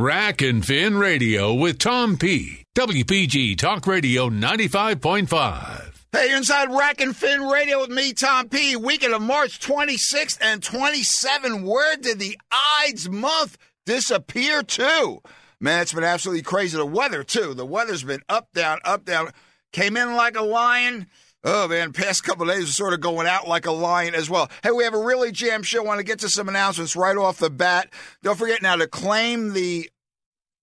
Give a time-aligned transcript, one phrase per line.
[0.00, 2.62] Rack and Fin Radio with Tom P.
[2.76, 5.92] WPG Talk Radio 95.5.
[6.12, 8.76] Hey, you're inside Rack and Fin Radio with me, Tom P.
[8.76, 11.64] Weekend of March 26th and 27.
[11.64, 12.38] Where did the
[12.80, 15.18] Ides month disappear to?
[15.58, 16.76] Man, it's been absolutely crazy.
[16.76, 17.52] The weather, too.
[17.52, 19.32] The weather's been up, down, up, down.
[19.72, 21.08] Came in like a lion.
[21.44, 24.50] Oh, man, past couple days are sort of going out like a lion as well.
[24.62, 25.82] Hey, we have a really jam show.
[25.82, 27.92] want to get to some announcements right off the bat.
[28.22, 29.88] Don't forget now to claim the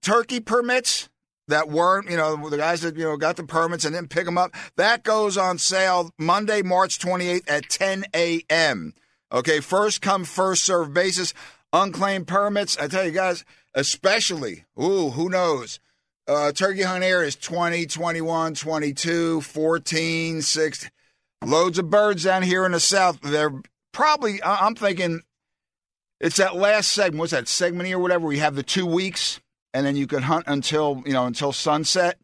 [0.02, 1.08] turkey permits
[1.48, 4.26] that weren't, you know, the guys that, you know, got the permits and didn't pick
[4.26, 4.54] them up.
[4.76, 8.94] That goes on sale Monday, March 28th at 10 a.m.
[9.32, 11.34] Okay, first come, first serve basis.
[11.72, 12.78] Unclaimed permits.
[12.78, 15.80] I tell you guys, especially, ooh, who knows?
[16.28, 20.90] Uh, turkey hunt area is 20, 21, 22, 14, 6.
[21.46, 23.22] Loads of birds down here in the south.
[23.22, 23.62] They're
[23.92, 25.22] probably, I'm thinking,
[26.20, 27.20] it's that last segment.
[27.20, 28.26] What's that segment here, whatever?
[28.26, 29.40] We have the two weeks,
[29.74, 32.18] and then you can hunt until you know until sunset.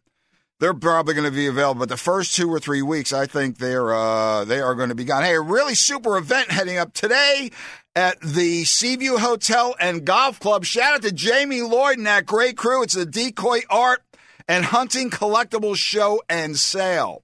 [0.62, 3.58] They're probably going to be available, but the first two or three weeks, I think
[3.58, 5.24] they're uh, they are going to be gone.
[5.24, 7.50] Hey, a really super event heading up today
[7.96, 10.64] at the Seaview Hotel and Golf Club.
[10.64, 12.84] Shout out to Jamie Lloyd and that great crew.
[12.84, 14.04] It's the Decoy Art
[14.48, 17.24] and Hunting Collectibles Show and Sale.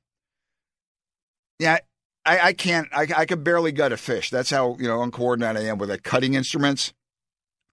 [1.59, 1.77] Yeah,
[2.25, 2.87] I, I can't.
[2.91, 4.31] I, I could barely gut a fish.
[4.31, 6.91] That's how you know uncoordinated I am with the cutting instruments.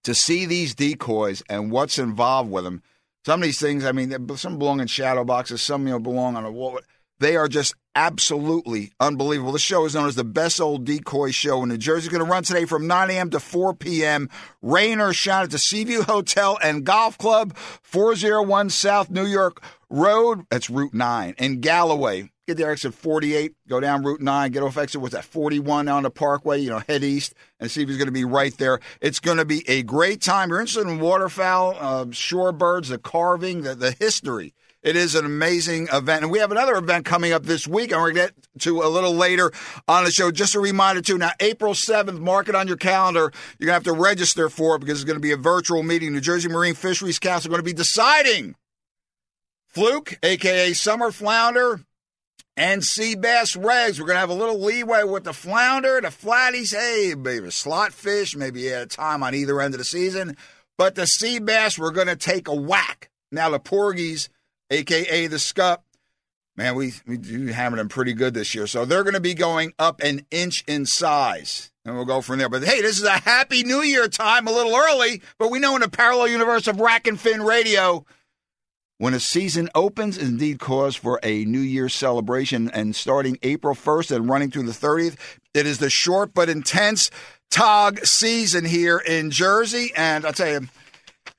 [0.03, 2.83] To see these decoys and what's involved with them,
[3.25, 3.83] some of these things.
[3.83, 5.61] I mean, some belong in shadow boxes.
[5.61, 6.79] Some you know belong on a wall.
[7.19, 9.53] They are just absolutely unbelievable.
[9.53, 12.09] The show is known as the best old decoy show in New Jersey.
[12.09, 13.29] Going to run today from 9 a.m.
[13.31, 14.29] to 4 p.m.
[14.61, 20.45] Rain or shine at the Seaview Hotel and Golf Club, 401 South New York Road.
[20.51, 22.29] That's Route 9 in Galloway.
[22.47, 26.03] Get there exit 48, go down Route 9, get off exit, what's that, 41 on
[26.03, 28.79] the Parkway, you know, head east and Seaview's going to be right there.
[29.01, 30.49] It's going to be a great time.
[30.49, 34.53] You're interested in waterfowl, uh, shorebirds, the carving, the, the history
[34.85, 36.21] it is an amazing event.
[36.21, 38.83] And we have another event coming up this week, and we're going to get to
[38.83, 39.51] a little later
[39.87, 40.29] on the show.
[40.29, 41.17] Just a reminder, too.
[41.17, 43.31] Now, April 7th, mark it on your calendar.
[43.57, 45.81] You're going to have to register for it because it's going to be a virtual
[45.81, 46.13] meeting.
[46.13, 48.53] New Jersey Marine Fisheries Council are going to be deciding
[49.65, 51.81] fluke, aka summer flounder,
[52.57, 53.99] and sea bass regs.
[53.99, 56.73] We're going to have a little leeway with the flounder, the flatties.
[56.73, 60.37] Hey, maybe slot fish, maybe at a time on either end of the season.
[60.77, 63.09] But the sea bass, we're going to take a whack.
[63.31, 64.29] Now, the porgies,
[64.69, 65.83] aka the Scup.
[66.57, 68.65] Man, we we do hammer them pretty good this year.
[68.65, 72.39] So they're going to be going up an inch in size, and we'll go from
[72.39, 72.47] there.
[72.47, 75.75] But hey, this is a happy New Year time, a little early, but we know
[75.75, 78.05] in the parallel universe of Rack and Fin Radio,
[78.97, 82.69] when a season opens, indeed cause for a New Year's celebration.
[82.71, 85.17] And starting April 1st and running through the 30th,
[85.53, 87.11] it is the short but intense
[87.51, 89.91] TOG season here in Jersey.
[89.95, 90.67] And I'll tell you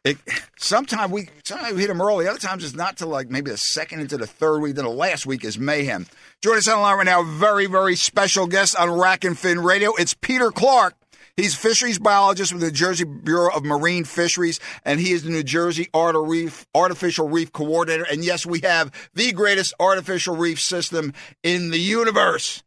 [0.04, 0.18] it,
[0.56, 2.28] sometimes we sometimes we hit them early.
[2.28, 4.76] Other times it's not till like maybe the second into the third week.
[4.76, 6.06] Then the last week is mayhem.
[6.42, 9.60] Joining us on the line right now, very very special guest on Rack and Fin
[9.60, 9.94] Radio.
[9.96, 10.94] It's Peter Clark.
[11.36, 15.42] He's fisheries biologist with the Jersey Bureau of Marine Fisheries, and he is the New
[15.42, 18.06] Jersey Artificial Reef Coordinator.
[18.10, 22.62] And yes, we have the greatest artificial reef system in the universe.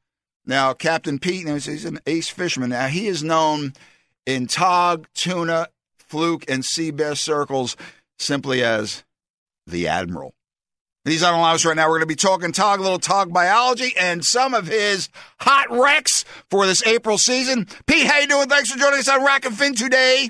[0.46, 2.70] Now, Captain Pete, he's an ace fisherman.
[2.70, 3.74] Now, he is known
[4.28, 7.76] in tog, tuna, fluke, and sea bass circles
[8.20, 9.04] simply as
[9.66, 10.36] the Admiral.
[11.10, 11.88] He's on the line right now.
[11.88, 15.10] We're going to be talking Tog, a little Tog biology, and some of his
[15.40, 17.68] hot wrecks for this April season.
[17.88, 18.48] Pete, how you doing?
[18.48, 20.30] Thanks for joining us on Rack and Fin today.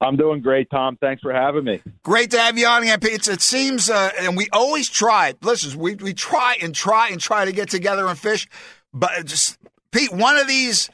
[0.00, 0.96] I'm doing great, Tom.
[1.00, 1.82] Thanks for having me.
[2.04, 3.26] Great to have you on again, Pete.
[3.26, 5.34] It seems, uh, and we always try.
[5.42, 8.46] Listen, we we try and try and try to get together and fish,
[8.94, 9.58] but just
[9.90, 10.88] Pete, one of these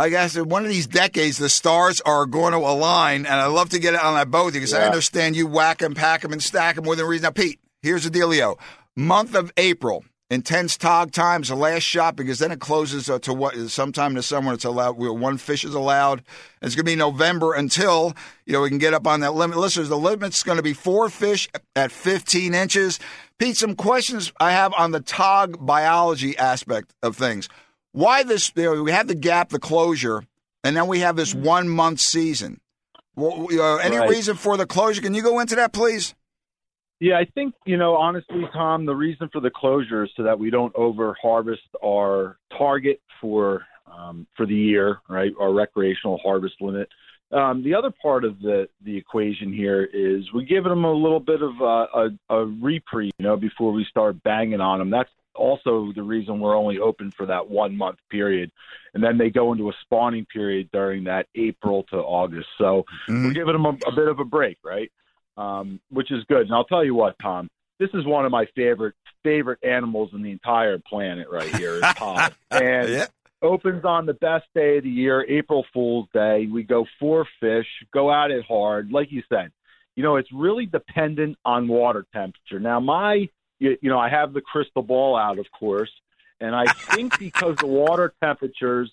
[0.00, 3.48] I guess in one of these decades, the stars are going to align, and I
[3.48, 4.78] love to get it on that boat because yeah.
[4.78, 7.24] I understand you whack them, pack them, and stack them within reason.
[7.24, 8.58] Now, Pete, here's the dealio:
[8.96, 13.34] month of April, intense tog times, the last shot because then it closes uh, to
[13.34, 14.54] what sometime in the summer.
[14.54, 14.96] It's allowed.
[14.96, 16.22] One fish is allowed.
[16.62, 18.14] It's going to be November until
[18.46, 19.58] you know we can get up on that limit.
[19.58, 21.46] Listeners, the limit's going to be four fish
[21.76, 22.98] at 15 inches.
[23.36, 27.50] Pete, some questions I have on the tog biology aspect of things
[27.92, 28.52] why this?
[28.54, 30.22] You know, we have the gap, the closure,
[30.64, 31.44] and then we have this mm-hmm.
[31.44, 32.60] one month season.
[33.16, 34.08] Well, uh, any right.
[34.08, 35.02] reason for the closure?
[35.02, 36.14] Can you go into that, please?
[37.00, 38.86] Yeah, I think you know honestly, Tom.
[38.86, 43.64] The reason for the closure is so that we don't over harvest our target for
[43.86, 45.32] um, for the year, right?
[45.40, 46.88] Our recreational harvest limit.
[47.32, 51.20] Um, the other part of the the equation here is we give them a little
[51.20, 54.90] bit of uh, a, a reprieve, you know, before we start banging on them.
[54.90, 58.50] That's also the reason we're only open for that one month period.
[58.94, 62.48] And then they go into a spawning period during that April to August.
[62.58, 63.24] So Mhm.
[63.24, 64.90] we're giving them a, a bit of a break, right?
[65.36, 66.42] Um, which is good.
[66.42, 67.48] And I'll tell you what, Tom,
[67.78, 71.84] this is one of my favorite favorite animals in the entire planet right here is.
[72.50, 73.06] And Yeah.
[73.42, 76.46] opens on the best day of the year, April Fool's Day.
[76.46, 78.90] We go four fish, go at it hard.
[78.90, 79.52] Like you said,
[79.94, 82.58] you know, it's really dependent on water temperature.
[82.60, 83.28] Now, my,
[83.60, 85.90] you, you know, I have the crystal ball out, of course,
[86.40, 88.90] and I think because the water temperatures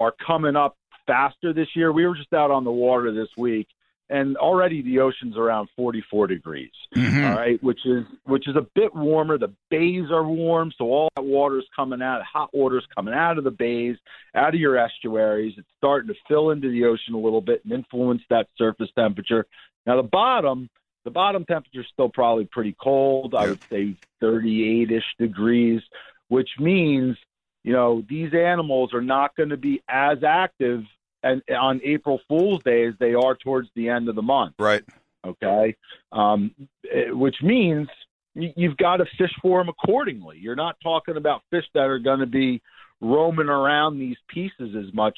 [0.00, 0.76] are coming up
[1.06, 3.68] faster this year, we were just out on the water this week,
[4.08, 7.28] and already the ocean's around 44 degrees Mhm.
[7.30, 9.36] all right, which is which is a bit warmer.
[9.38, 13.44] The bays are warm, so all that water's coming out, hot water's coming out of
[13.44, 13.96] the bays,
[14.34, 15.54] out of your estuaries.
[15.58, 19.46] It's starting to fill into the ocean a little bit and influence that surface temperature.
[19.86, 20.70] Now the bottom,
[21.04, 23.34] the bottom temperature is still probably pretty cold.
[23.34, 25.82] I would say 38ish degrees,
[26.28, 27.16] which means
[27.62, 30.82] you know these animals are not going to be as active
[31.22, 34.84] and on April Fool's Day as they are towards the end of the month Right.
[35.26, 35.74] okay
[36.12, 36.54] um,
[36.90, 37.88] eh, which means
[38.34, 42.20] you've got to fish for them accordingly you're not talking about fish that are going
[42.20, 42.60] to be
[43.00, 45.16] roaming around these pieces as much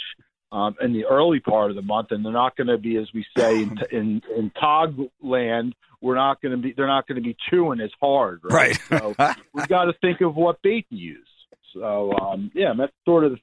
[0.56, 3.08] um, in the early part of the month and they're not going to be as
[3.14, 7.16] we say in in, in tog land we're not going to be they're not going
[7.16, 9.00] to be chewing as hard right, Right.
[9.00, 9.14] so
[9.54, 11.28] we've got to think of what bait to use.
[11.74, 13.38] So um, yeah that's sort of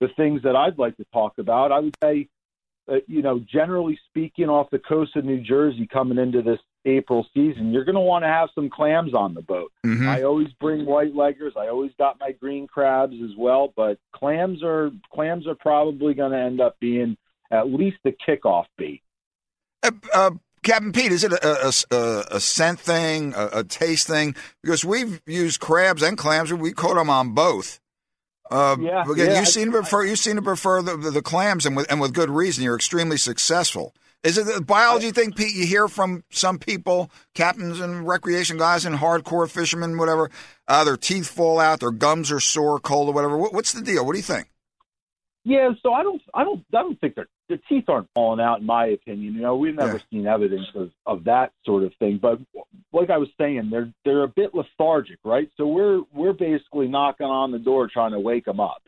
[0.00, 1.72] the things that i'd like to talk about.
[1.72, 2.28] I would say
[2.90, 7.26] uh, you know, generally speaking, off the coast of New Jersey coming into this April
[7.34, 9.70] season, you're going to want to have some clams on the boat.
[9.84, 10.08] Mhm.
[10.08, 11.56] I always bring white leggers.
[11.56, 16.32] I always got my green crabs as well, but clams are clams are probably going
[16.32, 17.16] to end up being
[17.50, 19.02] at least the kickoff bait.
[19.82, 20.30] Uh, uh,
[20.62, 24.34] Captain Pete, is it a, a, a, a scent thing, a, a taste thing?
[24.62, 27.80] Because we've used crabs and clams, we caught them on both.
[28.50, 31.10] Uh, Yeah, again, yeah, you I- seem to prefer you seem to prefer the, the,
[31.12, 32.64] the clams, and with and with good reason.
[32.64, 33.94] You're extremely successful.
[34.22, 35.54] Is it the biology thing, Pete?
[35.54, 40.30] You hear from some people, captains and recreation guys and hardcore fishermen, whatever.
[40.68, 43.38] Uh, their teeth fall out, their gums are sore, cold, or whatever.
[43.38, 44.04] What, what's the deal?
[44.04, 44.48] What do you think?
[45.44, 48.60] Yeah, so I don't, I don't, I don't think their the teeth aren't falling out,
[48.60, 49.34] in my opinion.
[49.34, 50.02] You know, we've never Yeah.
[50.12, 52.18] seen evidence of, of that sort of thing.
[52.22, 52.38] But
[52.92, 55.50] like I was saying, they're they're a bit lethargic, right?
[55.56, 58.82] So we're we're basically knocking on the door trying to wake them up.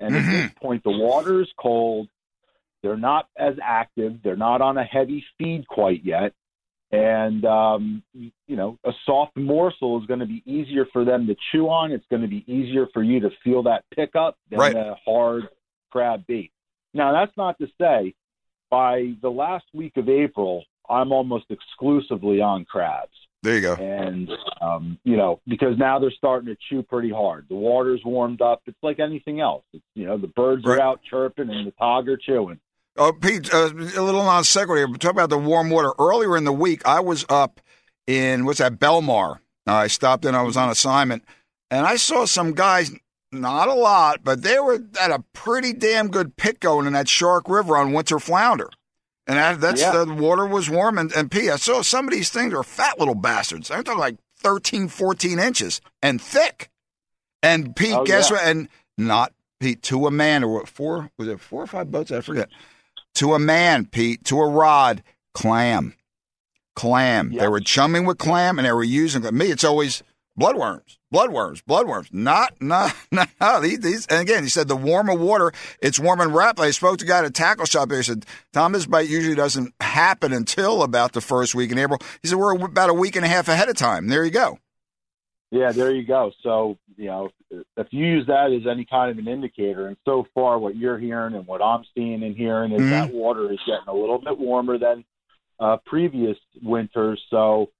[0.00, 2.08] And at this point, the water is cold.
[2.86, 4.22] They're not as active.
[4.22, 6.32] They're not on a heavy feed quite yet.
[6.92, 11.34] And um, you know, a soft morsel is going to be easier for them to
[11.50, 11.90] chew on.
[11.90, 14.76] It's going to be easier for you to feel that pickup than Right.
[14.76, 15.48] a hard
[15.90, 16.52] crab bait.
[16.94, 18.14] Now, that's not to say
[18.70, 23.10] by the last week of April, I'm almost exclusively on crabs.
[23.42, 23.74] There you go.
[23.74, 24.30] And,
[24.60, 27.46] um, you know, because now they're starting to chew pretty hard.
[27.48, 28.62] The water's warmed up.
[28.66, 29.64] It's like anything else.
[29.72, 30.78] It's, you know, the birds Right.
[30.78, 32.58] are out chirping and the tog are chewing.
[32.98, 34.88] Oh, Pete, uh, a little non sequitur here.
[34.88, 35.92] but Talk about the warm water.
[35.98, 37.60] Earlier in the week, I was up
[38.06, 39.40] in what's that Belmar.
[39.66, 40.34] Uh, I stopped in.
[40.34, 41.24] I was on assignment,
[41.70, 42.92] and I saw some guys.
[43.32, 47.08] Not a lot, but they were at a pretty damn good pit going in that
[47.08, 48.70] Shark River on winter flounder.
[49.26, 50.04] And that, that's Yeah.
[50.04, 50.96] the water was warm.
[50.96, 53.68] And, and Pete, I saw some of these things are fat little bastards.
[53.70, 56.70] I'm talking like 13, 14 inches and thick.
[57.42, 58.36] And Pete, Oh, guess yeah.
[58.36, 58.46] what?
[58.46, 60.68] And not Pete to a man or what?
[60.68, 62.12] Four was it four or five boats?
[62.12, 62.48] I forget.
[63.16, 64.24] To a man, Pete.
[64.26, 65.02] To a rod,
[65.32, 65.94] clam,
[66.74, 67.32] clam.
[67.32, 69.46] They were chumming with clam, and they were using me.
[69.46, 70.02] It's always
[70.38, 72.12] bloodworms, bloodworms, bloodworms.
[72.12, 73.80] Not, not, not these.
[73.80, 76.62] these and again, he said the warmer water, it's warm and rapid.
[76.62, 77.98] I spoke to a guy at a tackle shop there.
[77.98, 81.98] He said, Tom, this bite usually doesn't happen until about the first week in April.
[82.20, 84.08] He said, we're about a week and a half ahead of time.
[84.08, 84.58] There you go.
[85.56, 86.30] Yeah, there you go.
[86.42, 90.26] So, you know, if you use that as any kind of an indicator, and so
[90.34, 92.90] far what you're hearing and what I'm seeing and hearing is Mhm.
[92.90, 95.04] that water is getting a little bit warmer than
[95.58, 97.22] uh, previous winters.
[97.30, 97.70] So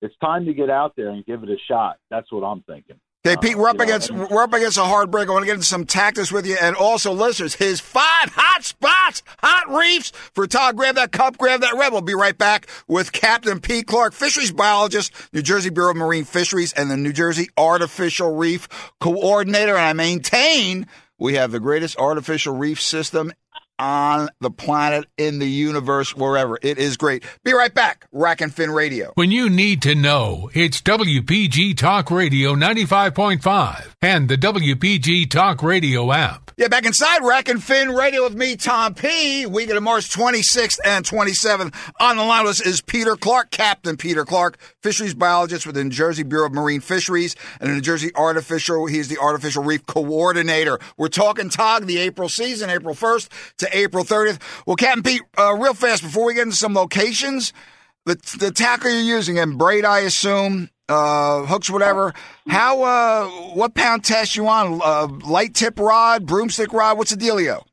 [0.00, 1.98] it's time to get out there and give it a shot.
[2.08, 2.98] That's what I'm thinking.
[3.26, 5.28] Okay, Uh, Pete, we're up against we're up against a hard break.
[5.28, 8.62] I want to get into some tactics with you, and also listeners, his five hot
[8.64, 10.76] spots, hot reefs for tog.
[10.76, 11.90] Grab that cup, grab that red.
[11.90, 16.24] We'll be right back with Captain Pete Clark, fisheries biologist, New Jersey Bureau of Marine
[16.24, 18.68] Fisheries, and the New Jersey Artificial Reef
[19.00, 19.76] Coordinator.
[19.76, 20.86] And I maintain
[21.18, 23.32] we have the greatest artificial reef system
[23.78, 26.58] on the planet, in the universe, wherever.
[26.62, 27.24] It is great.
[27.44, 28.06] Be right back.
[28.12, 29.12] Rack and Fin Radio.
[29.14, 36.12] When you need to know, it's WPG Talk Radio 95.5 and the WPG Talk Radio
[36.12, 36.45] app.
[36.58, 39.44] Yeah, back inside Rack and Fin Radio with me, Tom P.
[39.44, 41.74] Weekend of March 26th and 27th.
[42.00, 45.84] On the line with us is Peter Clark, Captain Peter Clark, fisheries biologist with the
[45.84, 48.86] New Jersey Bureau of Marine Fisheries and the New Jersey Artificial.
[48.86, 50.78] He's the Artificial Reef Coordinator.
[50.96, 54.40] We're talking TOG, the April season, April 1st to April 30th.
[54.66, 57.52] Well, Captain Pete, uh, real fast before we get into some locations,
[58.06, 62.14] the the tackle you're using and braid, I assume, uh, hooks, whatever.
[62.48, 64.80] How, uh, what pound test you on?
[64.82, 66.98] Uh, light tip rod, broomstick rod?
[66.98, 67.64] What's the dealio?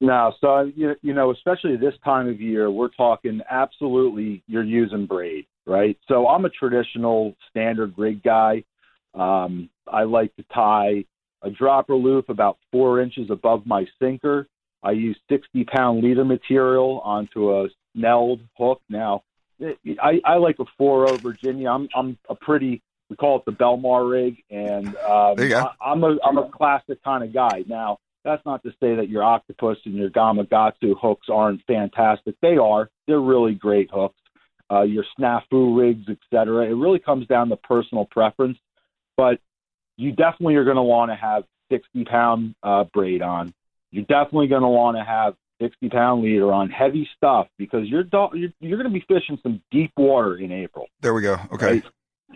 [0.00, 4.42] No, so you you know, especially this time of year, we're talking absolutely.
[4.46, 5.98] You're using braid, right?
[6.06, 8.64] So I'm a traditional standard rig guy.
[9.14, 11.04] Um, I like to tie
[11.42, 14.46] a dropper loop about four inches above my sinker.
[14.82, 18.82] I use 60 pound leader material onto a snelled hook.
[18.90, 19.22] Now,
[19.60, 21.70] I, I like a 4 Virginia.
[21.70, 25.36] I'm I'm a pretty we call it the Belmar rig, and um,
[25.80, 27.64] I, I'm a I'm a classic kind of guy.
[27.66, 32.34] Now that's not to say that your octopus and your Gamakatsu hooks aren't fantastic.
[32.42, 32.90] They are.
[33.06, 34.18] They're really great hooks.
[34.68, 36.66] Uh, your snafu rigs, etc.
[36.66, 38.58] It really comes down to personal preference,
[39.16, 39.38] but
[39.96, 43.54] you definitely are going to want to have 60 pound uh, braid on.
[43.92, 48.04] You're definitely going to want to have 60 pound leader on heavy stuff because you're
[48.12, 50.86] you're, you're going to be fishing some deep water in April.
[51.00, 51.38] There we go.
[51.52, 51.66] Okay.
[51.66, 51.84] Right?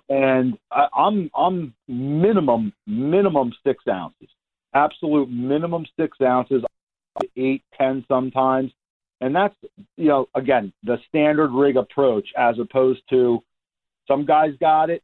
[0.09, 4.29] And I, I'm I'm minimum minimum six ounces,
[4.73, 6.63] absolute minimum six ounces,
[7.37, 8.73] eight ten sometimes,
[9.21, 9.55] and that's
[9.97, 13.43] you know again the standard rig approach as opposed to
[14.11, 15.03] some guys got it,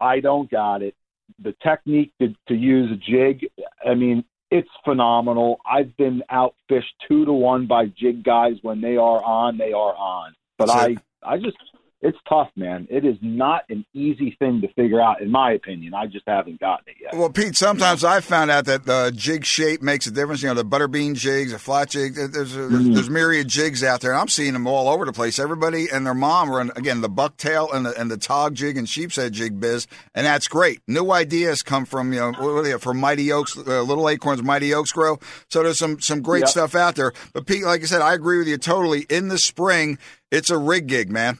[0.00, 0.94] I don't got it.
[1.42, 3.48] The technique to, to use a jig,
[3.88, 5.60] I mean, it's phenomenal.
[5.66, 9.94] I've been outfished two to one by jig guys when they are on, they are
[9.96, 10.34] on.
[10.58, 11.56] But I, I just
[12.02, 12.88] it's tough, man.
[12.90, 15.94] It is not an easy thing to figure out, in my opinion.
[15.94, 17.14] I just haven't gotten it yet.
[17.14, 20.42] Well, Pete, sometimes I found out that the jig shape makes a difference.
[20.42, 22.16] You know, the butterbean jigs, the flat jig.
[22.16, 22.94] There's there's, mm-hmm.
[22.94, 25.38] there's myriad jigs out there, and I'm seeing them all over the place.
[25.38, 28.88] Everybody and their mom run again the bucktail and the and the tog jig and
[28.88, 30.80] sheep's head jig biz, and that's great.
[30.88, 35.20] New ideas come from you know from Mighty Oaks, uh, Little Acorns, Mighty Oaks grow.
[35.48, 36.48] So there's some some great yep.
[36.48, 37.12] stuff out there.
[37.32, 39.02] But Pete, like I said, I agree with you totally.
[39.08, 39.98] In the spring,
[40.32, 41.38] it's a rig gig, man.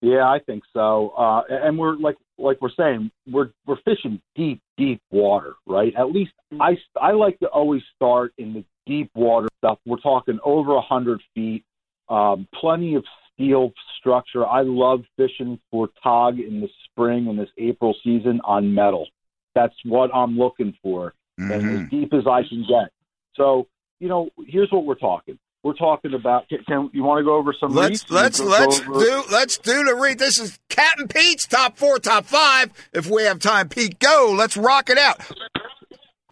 [0.00, 1.10] Yeah, I think so.
[1.10, 5.92] Uh, and we're like like we're saying, we're we're fishing deep, deep water, right?
[5.96, 9.78] At least I I like to always start in the deep water stuff.
[9.84, 11.64] We're talking over a hundred feet,
[12.08, 14.46] um, plenty of steel structure.
[14.46, 19.08] I love fishing for tog in the spring and this April season on metal.
[19.56, 21.50] That's what I'm looking for, mm-hmm.
[21.50, 21.96] and as mm-hmm.
[21.96, 22.92] deep as I can get.
[23.34, 23.66] So
[23.98, 26.48] you know, here's what we're talking we're talking about.
[26.48, 27.74] Can, can you want to go over some?
[27.74, 29.00] Let's let's let's over...
[29.00, 30.18] do let's do the read.
[30.18, 32.70] This is Captain Pete's top four, top five.
[32.92, 34.34] If we have time, Pete, go.
[34.36, 35.20] Let's rock it out.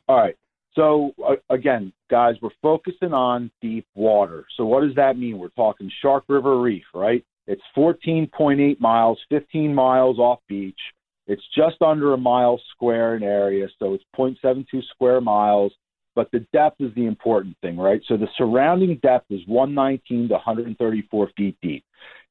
[0.09, 0.37] All right.
[0.75, 4.47] So uh, again, guys, we're focusing on deep water.
[4.56, 5.38] So what does that mean?
[5.38, 7.25] We're talking Shark River Reef, right?
[7.47, 10.78] It's 14.8 miles, 15 miles off beach.
[11.28, 15.73] It's just under a mile square in area, so it's 0.72 square miles
[16.16, 18.00] but the depth is the important thing, right?
[18.08, 21.85] So the surrounding depth is 119 to 134 feet deep.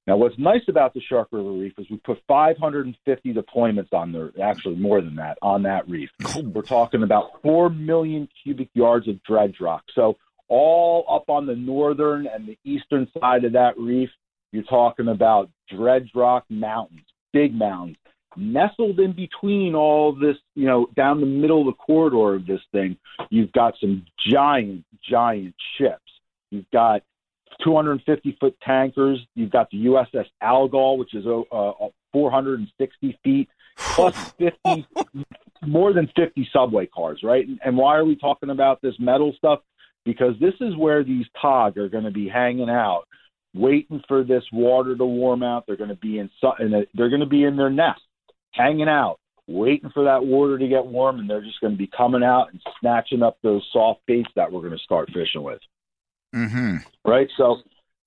[0.07, 4.31] Now, what's nice about the Shark River Reef is we put 550 deployments on there,
[4.43, 6.09] actually more than that, on that reef.
[6.43, 9.83] We're talking about 4 million cubic yards of dredge rock.
[9.95, 14.09] So, all up on the northern and the eastern side of that reef,
[14.51, 17.97] you're talking about dredge rock mountains, big mountains
[18.37, 22.61] nestled in between all this, you know, down the middle of the corridor of this
[22.71, 22.97] thing,
[23.29, 26.01] you've got some giant, giant ships.
[26.51, 27.01] You've got
[27.63, 29.19] 250 foot tankers.
[29.35, 34.87] You've got the USS Algol, which is uh, uh 460 feet, plus 50,
[35.65, 37.45] more than 50 subway cars, right?
[37.45, 39.59] And, and why are we talking about this metal stuff?
[40.05, 43.03] Because this is where these TOG are going to be hanging out,
[43.53, 45.65] waiting for this water to warm out.
[45.65, 48.01] They're going to be in, in a, they're going to be in their nest
[48.55, 51.89] hanging out, waiting for that water to get warm, and they're just going to be
[51.95, 55.59] coming out and snatching up those soft baits that we're going to start fishing with.
[56.33, 56.77] Mm-hmm.
[57.09, 57.29] Right.
[57.38, 57.57] So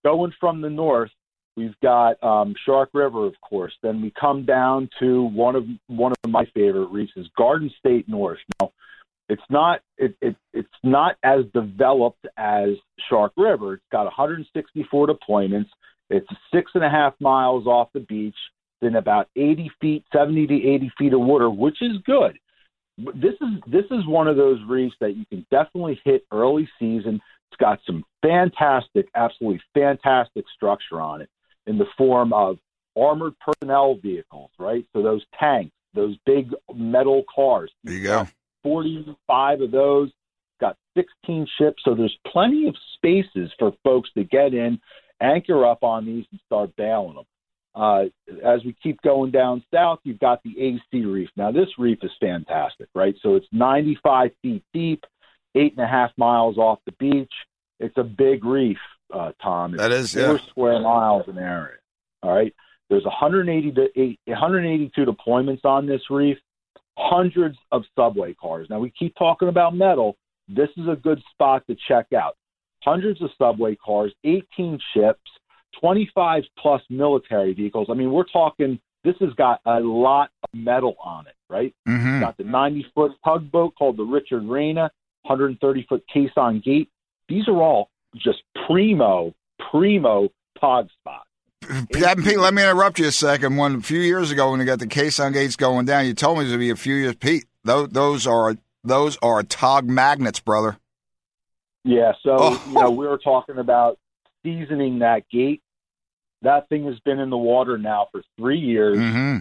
[0.04, 1.10] going from the north,
[1.56, 3.72] we've got um, Shark River, of course.
[3.82, 8.08] Then we come down to one of one of my favorite reefs is Garden State
[8.08, 8.38] North.
[8.60, 8.72] Now,
[9.28, 12.70] it's not it, it it's not as developed as
[13.08, 13.74] Shark River.
[13.74, 15.68] It's got 164 deployments.
[16.10, 18.36] It's six and a half miles off the beach
[18.82, 22.38] in about 80 feet, 70 to 80 feet of water, which is good.
[23.14, 27.20] This is this is one of those reefs that you can definitely hit early season.
[27.50, 31.30] It's got some fantastic, absolutely fantastic structure on it
[31.66, 32.58] in the form of
[32.96, 34.84] armored personnel vehicles, right?
[34.92, 37.70] So those tanks, those big metal cars.
[37.84, 38.28] There you go.
[38.64, 40.10] 45 of those.
[40.60, 44.80] Got 16 ships, so there's plenty of spaces for folks to get in,
[45.20, 47.24] anchor up on these, and start bailing them.
[47.74, 48.04] Uh,
[48.44, 51.28] as we keep going down south, you've got the AC Reef.
[51.36, 53.14] Now, this reef is fantastic, right?
[53.22, 55.04] So it's 95 feet deep,
[55.54, 57.32] eight and a half miles off the beach.
[57.78, 58.78] It's a big reef,
[59.14, 59.74] uh, Tom.
[59.74, 60.38] It's That is, four yeah.
[60.50, 61.78] square miles in area.
[62.22, 62.52] All right.
[62.90, 66.38] There's 180 to eight, 182 deployments on this reef,
[66.96, 68.66] hundreds of subway cars.
[68.70, 70.16] Now we keep talking about metal.
[70.48, 72.36] This is a good spot to check out.
[72.82, 75.30] Hundreds of subway cars, 18 ships,
[75.80, 77.88] 25 plus military vehicles.
[77.90, 78.78] I mean, we're talking.
[79.04, 81.74] This has got a lot of metal on it, right?
[81.88, 82.20] Mm-hmm.
[82.20, 84.90] Got the 90 foot tugboat called the Richard Reyna,
[85.22, 86.90] 130 foot caisson gate.
[87.28, 89.34] These are all just primo,
[89.70, 90.28] primo
[90.60, 91.24] tog spots.
[91.92, 93.56] Pete, let me interrupt you a second.
[93.56, 96.38] One a few years ago, when you got the caisson gates going down, you told
[96.38, 97.14] me it would be a few years.
[97.16, 100.78] Pete, those, those are those are tog magnets, brother.
[101.84, 102.64] Yeah, so Oh.
[102.68, 103.98] you know we were talking about
[104.58, 105.62] seasoning that gate.
[106.42, 108.98] That thing has been in the water now for three years.
[108.98, 109.38] Mm-hmm.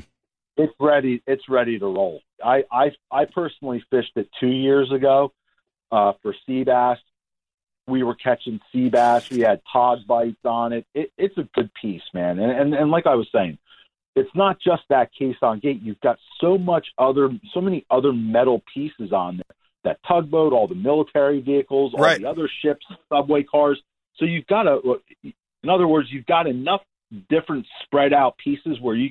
[0.57, 1.21] It's ready.
[1.27, 2.21] It's ready to roll.
[2.43, 5.31] I I I personally fished it two years ago
[5.91, 6.97] uh, for sea bass.
[7.87, 9.29] We were catching sea bass.
[9.29, 10.85] We had tog bites on it.
[10.95, 12.39] it it's a good piece, man.
[12.39, 13.59] And, and and like I was saying,
[14.15, 15.81] it's not just that caisson gate.
[15.83, 19.55] You've got so much other, so many other metal pieces on there.
[19.83, 22.19] That tugboat, all the military vehicles, all Right.
[22.19, 22.83] the other ships,
[23.13, 23.79] subway cars.
[24.17, 24.79] So you've got a,
[25.23, 26.81] in other words, you've got enough
[27.29, 29.09] different spread out pieces where you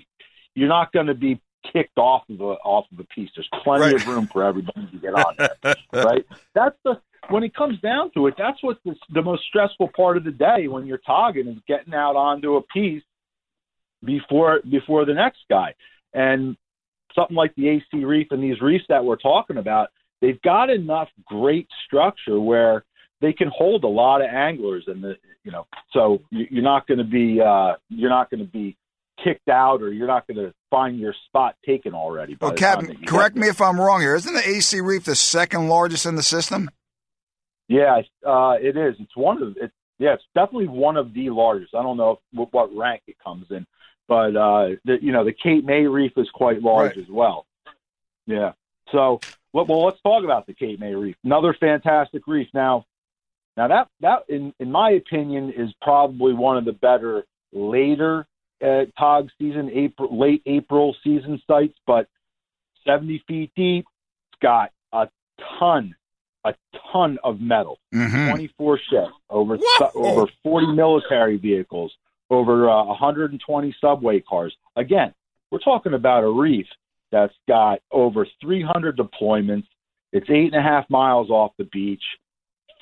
[0.55, 1.41] you're not going to be
[1.73, 3.31] kicked off of a off of a piece.
[3.35, 3.95] There's plenty Right.
[3.95, 6.25] of room for everybody to get on there, right?
[6.55, 8.35] That's the when it comes down to it.
[8.39, 11.95] That's what's the, the most stressful part of the day when you're togging is getting
[11.95, 13.03] out onto a piece
[14.05, 15.75] before before the next guy.
[16.13, 16.57] And
[17.15, 19.89] something like the AC reef and these reefs that we're talking about,
[20.21, 22.85] they've got enough great structure where
[23.21, 26.87] they can hold a lot of anglers and the you know so you- you're not
[26.87, 28.77] going to be uh you're not going to be
[29.23, 33.35] kicked out or you're not going to find your spot taken already Well, Captain, correct
[33.37, 34.15] me if I'm wrong here.
[34.15, 36.71] Isn't the AC Reef the second largest in the system?
[37.69, 38.95] Yeah, uh, it is.
[39.01, 41.75] It's one of it's yeah, it's definitely one of the largest.
[41.75, 43.67] I don't know if, what, what rank it comes in,
[44.07, 46.99] but uh, the, you know the Cape May Reef is quite large Right.
[46.99, 47.47] as well.
[48.27, 48.53] Yeah.
[48.93, 49.21] So
[49.53, 51.17] well, well, let's talk about the Cape May Reef.
[51.25, 52.49] Another fantastic reef.
[52.53, 52.85] Now,
[53.57, 58.27] now that that in in my opinion is probably one of the better later
[58.65, 62.09] uh, tog season, April late April season sites, but
[62.87, 63.87] 70 feet deep.
[64.33, 65.09] It's got a
[65.59, 65.95] ton,
[66.45, 66.55] a
[66.93, 67.79] ton of metal.
[67.95, 68.31] Mm-hmm.
[68.31, 69.91] 24 ships, over Whoa!
[69.95, 71.93] over 40 military vehicles,
[72.31, 74.55] over uh, 120 subway cars.
[74.77, 75.13] Again,
[75.51, 76.67] we're talking about a reef
[77.13, 79.67] that's got over 300 deployments.
[80.13, 82.03] It's eight and a half miles off the beach.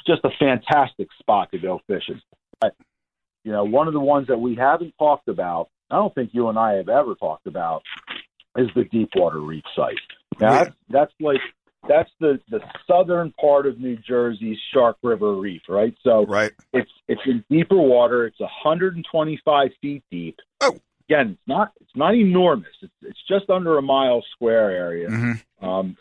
[0.07, 2.21] Just a fantastic spot to go fishing.
[2.61, 2.75] But,
[3.45, 6.49] you know, one of the ones that we haven't talked about, I don't think you
[6.49, 7.83] and I have ever talked about,
[8.57, 9.95] is the Deepwater Reef site.
[10.41, 10.65] Now, Yeah.
[10.65, 11.41] that's, that's like
[11.89, 15.95] that's the the southern part of New Jersey's Shark River Reef, right?
[16.03, 16.53] So Right.
[16.73, 18.25] it's it's in deeper water.
[18.27, 20.39] It's 125 feet deep.
[20.61, 20.79] Oh.
[21.09, 22.73] Again, it's not it's not enormous.
[22.83, 25.09] It's it's just under a mile square area.
[25.09, 25.65] Mm-hmm.
[25.65, 25.97] Um,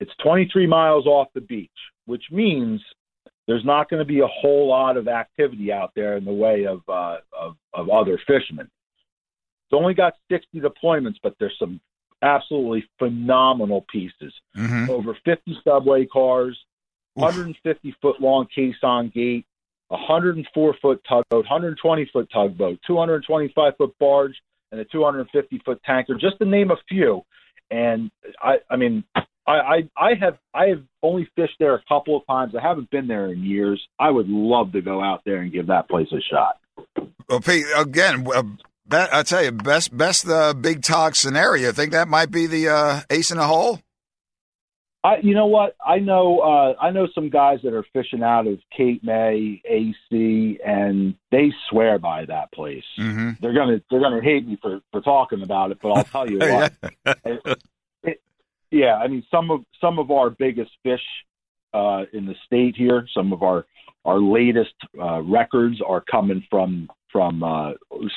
[0.00, 1.70] it's 23 miles off the beach,
[2.06, 2.82] which means
[3.46, 6.66] there's not going to be a whole lot of activity out there in the way
[6.66, 8.66] of uh, of, of other fishermen.
[8.66, 11.80] It's only got 60 deployments, but there's some
[12.22, 14.90] absolutely phenomenal pieces Mm-hmm.
[14.90, 16.58] over 50 subway cars,
[17.14, 19.46] 150 foot long caisson gate,
[19.88, 24.34] 104 foot tugboat, 120 foot tugboat, 225 foot barge,
[24.70, 27.22] and a 250 foot tanker, just to name a few.
[27.70, 29.04] And I, I mean,
[29.46, 32.54] I, I, I have, I have only fished there a couple of times.
[32.56, 33.82] I haven't been there in years.
[33.98, 36.58] I would love to go out there and give that place a shot.
[37.28, 41.70] Well, Pete, again, uh, be, I tell you, best best uh, big tog scenario.
[41.70, 43.80] I think that might be the uh, ace in the hole.
[45.04, 45.74] I, you know what?
[45.84, 50.60] I know, uh, I know some guys that are fishing out of Cape May, AC,
[50.64, 52.84] and they swear by that place.
[53.00, 53.30] Mm-hmm.
[53.40, 56.38] They're gonna, they're gonna hate me for for talking about it, but I'll tell you
[57.04, 57.58] what.
[58.72, 61.02] yeah, I mean, some of some of our biggest fish
[61.74, 63.66] uh, in the state here, some of our
[64.04, 67.72] our latest uh, records are coming from from uh,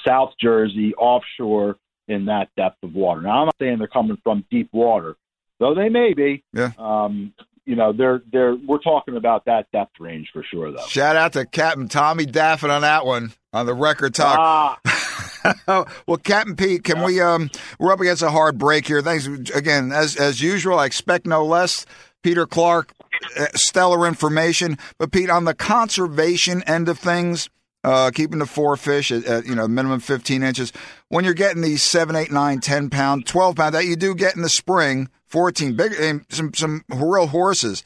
[0.08, 1.76] South Jersey, offshore
[2.08, 3.22] in that depth of water.
[3.22, 5.18] Now, I'm not saying they're coming from deep water,
[5.60, 6.44] though they may be.
[6.54, 6.72] Yeah.
[6.78, 7.34] Um,
[7.66, 10.86] you know, they're they're we're talking about that depth range for sure, though.
[10.88, 14.38] Shout out to Captain Tommy Daffin on that one on the record talk.
[14.40, 14.80] Ah,
[15.68, 17.22] well, Captain Pete, can we?
[17.22, 19.02] Um, we're up against a hard break here.
[19.02, 20.80] Thanks again, as as usual.
[20.80, 21.86] I expect no less.
[22.24, 22.92] Peter Clark,
[23.38, 24.78] uh, stellar information.
[24.98, 27.50] But Pete, on the conservation end of things,
[27.84, 30.74] uh, keeping the four fish at, at, you know minimum 15 inches.
[31.10, 34.36] When you're getting these seven, eight, nine, 10 pound, 12 pound that you do get
[34.36, 37.84] in the spring, 14 big, some some real horses.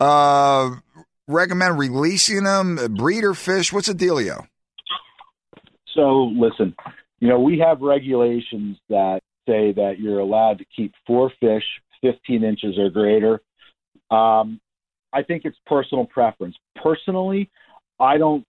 [0.00, 0.76] Uh,
[1.28, 3.72] recommend releasing them, breeder fish.
[3.72, 4.46] What's the dealio?
[5.98, 6.76] So listen,
[7.18, 11.64] you know we have regulations that say that you're allowed to keep four fish
[12.02, 13.40] 15 inches or greater.
[14.10, 14.60] Um,
[15.12, 16.54] I think it's personal preference.
[16.80, 17.50] Personally,
[17.98, 18.44] I don't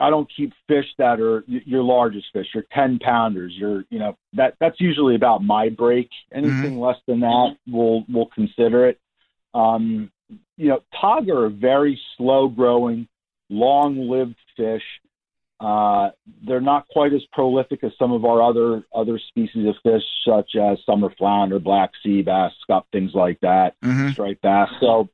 [0.00, 3.52] I don't keep fish that are your largest fish, your ten pounders.
[3.54, 6.08] Your you know that that's usually about my break.
[6.32, 6.80] Anything mm-hmm.
[6.80, 8.98] less than that, we'll we'll consider it.
[9.52, 10.10] Um,
[10.56, 13.08] you know, tog are a very slow growing,
[13.50, 14.82] long lived fish.
[15.64, 16.10] Uh,
[16.46, 20.56] they're not quite as prolific as some of our other other species of fish, such
[20.56, 24.10] as summer flounder, black sea bass, scup, things like that, mm-hmm.
[24.10, 24.68] striped bass.
[24.78, 25.08] So,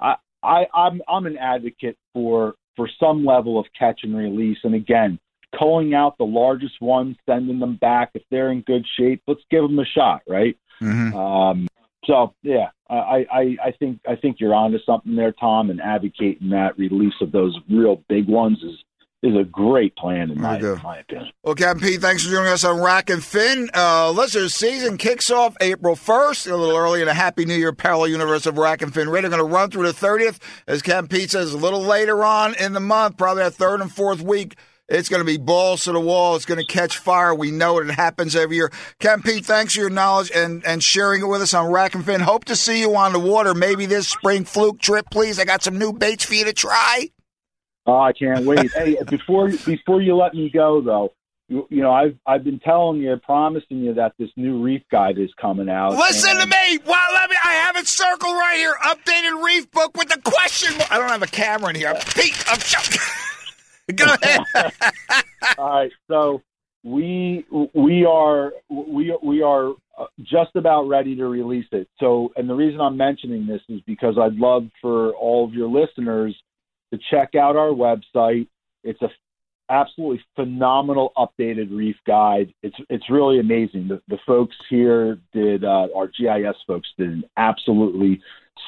[0.00, 4.56] I, I I'm I'm an advocate for for some level of catch and release.
[4.64, 5.18] And again,
[5.58, 9.22] culling out the largest ones, sending them back if they're in good shape.
[9.26, 10.56] Let's give them a shot, right?
[10.80, 11.14] Mm-hmm.
[11.14, 11.68] Um,
[12.06, 16.48] so yeah, I, I I think I think you're onto something there, Tom, and advocating
[16.50, 18.82] that release of those real big ones is
[19.24, 21.32] is a great plan in my, in my, opinion.
[21.42, 23.70] Well, Captain Pete, thanks for joining us on Rack and Fin.
[23.74, 27.72] Uh, listeners, season kicks off April 1st, a little early, and a Happy New Year
[27.72, 29.30] parallel universe of Rack and Fin Radio.
[29.30, 32.74] Going to run through the 30th, as Captain Pete says, a little later on in
[32.74, 34.56] the month, probably that third and fourth week.
[34.86, 36.36] It's going to be balls to the wall.
[36.36, 37.34] It's going to catch fire.
[37.34, 37.88] We know it.
[37.88, 38.70] It happens every year.
[38.98, 42.04] Captain Pete, thanks for your knowledge and, and sharing it with us on Rack and
[42.04, 42.20] Fin.
[42.20, 43.54] Hope to see you on the water.
[43.54, 45.38] Maybe this spring fluke trip, please.
[45.38, 47.08] I got some new baits for you to try.
[47.86, 48.72] Oh, I can't wait.
[48.72, 51.12] hey, before before you let me go though,
[51.48, 55.18] you, you, know I've I've been telling you, promising you that this new reef guide
[55.18, 55.92] is coming out.
[55.92, 56.40] Listen and...
[56.40, 56.78] to me.
[56.86, 57.36] Well, let me.
[57.44, 58.74] I have it circled right here.
[58.82, 60.80] Updated reef book with the question.
[60.90, 61.94] I don't have a camera in here.
[62.14, 62.58] Pete, I'm.
[63.94, 64.40] Go ahead.
[65.58, 65.92] All right.
[66.08, 66.42] So
[66.84, 67.44] we
[67.74, 71.88] we are we we are uh, just about ready to release it.
[72.00, 75.68] So, and the reason I'm mentioning this is because I'd love for all of your
[75.68, 76.34] listeners
[76.96, 78.48] to check out our website.
[78.82, 79.10] It's a
[79.68, 82.54] absolutely phenomenal updated reef guide.
[82.62, 83.88] It's it's really amazing.
[83.88, 88.20] The, the folks here did uh, our GIS folks did an absolutely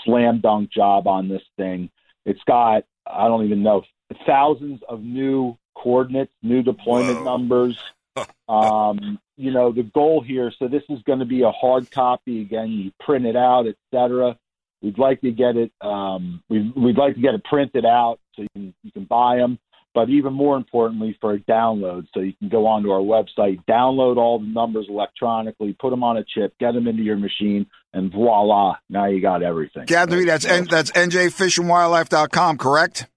[0.05, 1.91] slam dunk job on this thing.
[2.25, 3.83] It's got I don't even know
[4.27, 7.25] thousands of new coordinates, new deployment Whoa.
[7.25, 7.79] numbers.
[8.49, 10.51] um, you know the goal here.
[10.59, 12.71] So this is going to be a hard copy again.
[12.71, 14.39] You print it out, etc.
[14.87, 15.72] We'd like to get it.
[15.81, 19.37] Um, we'd, we'd like to get it printed out so you can you can buy
[19.37, 19.59] them.
[19.94, 24.16] But even more importantly, for a download, so you can go onto our website, download
[24.16, 28.12] all the numbers electronically, put them on a chip, get them into your machine, and
[28.12, 29.87] voila, now you got everything.
[29.87, 33.09] Gather that's N, that's njfishandwildlife.com, correct?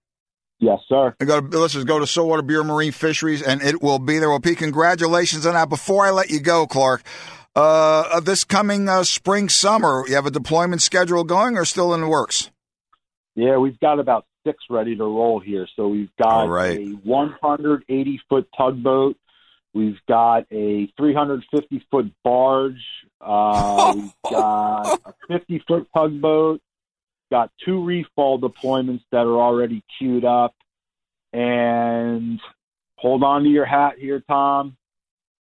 [0.58, 1.14] Yes, sir.
[1.20, 4.30] And go to, listeners, go to Saltwater Bureau Marine Fisheries, and it will be there.
[4.30, 5.70] Well, Pete, congratulations on that.
[5.70, 7.04] Before I let you go, Clark,
[7.56, 12.02] uh, this coming uh, spring summer, you have a deployment schedule going, or still in
[12.02, 12.52] the works?
[13.36, 15.68] Yeah, we've got about six ready to roll here.
[15.76, 16.80] So we've got right.
[16.80, 19.18] a 180 foot tugboat.
[19.74, 22.84] We've got a 350 foot barge.
[23.22, 26.62] Uh, we've got a 50 foot tugboat.
[27.32, 30.56] Got two reef ball deployments that are already queued up.
[31.32, 32.40] And
[32.96, 34.76] hold on to your hat here, Tom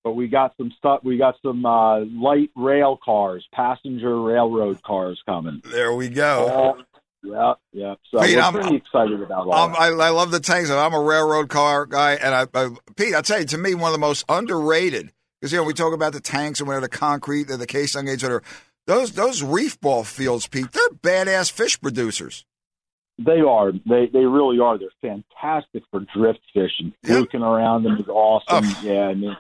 [0.05, 1.01] but we got some stuff.
[1.03, 5.63] We got some uh, light rail cars, passenger railroad cars coming.
[5.65, 6.77] There we go.
[6.79, 6.83] Uh,
[7.23, 7.95] yeah, yeah.
[8.11, 10.71] So Pete, we're I'm, pretty excited about all I, I, love the tanks.
[10.71, 13.89] I'm a railroad car guy, and I, I Pete, I tell you, to me, one
[13.89, 16.89] of the most underrated because you know we talk about the tanks and where the
[16.89, 18.43] concrete, and the case gates that are
[18.87, 20.73] those those reef ball fields, Pete.
[20.73, 22.45] They're badass fish producers.
[23.19, 23.73] They are.
[23.73, 24.79] They they really are.
[24.79, 26.93] They're fantastic for drift fishing.
[27.05, 27.49] Fluking yep.
[27.49, 28.65] around them is awesome.
[28.65, 28.81] Oh.
[28.83, 29.37] Yeah, I mean,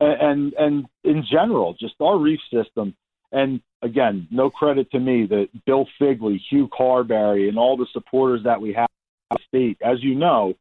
[0.00, 2.94] and and in general, just our reef system.
[3.32, 8.42] And again, no credit to me that Bill Figley, Hugh Carberry, and all the supporters
[8.44, 8.88] that we have
[9.30, 9.78] in the state.
[9.82, 10.54] As you know,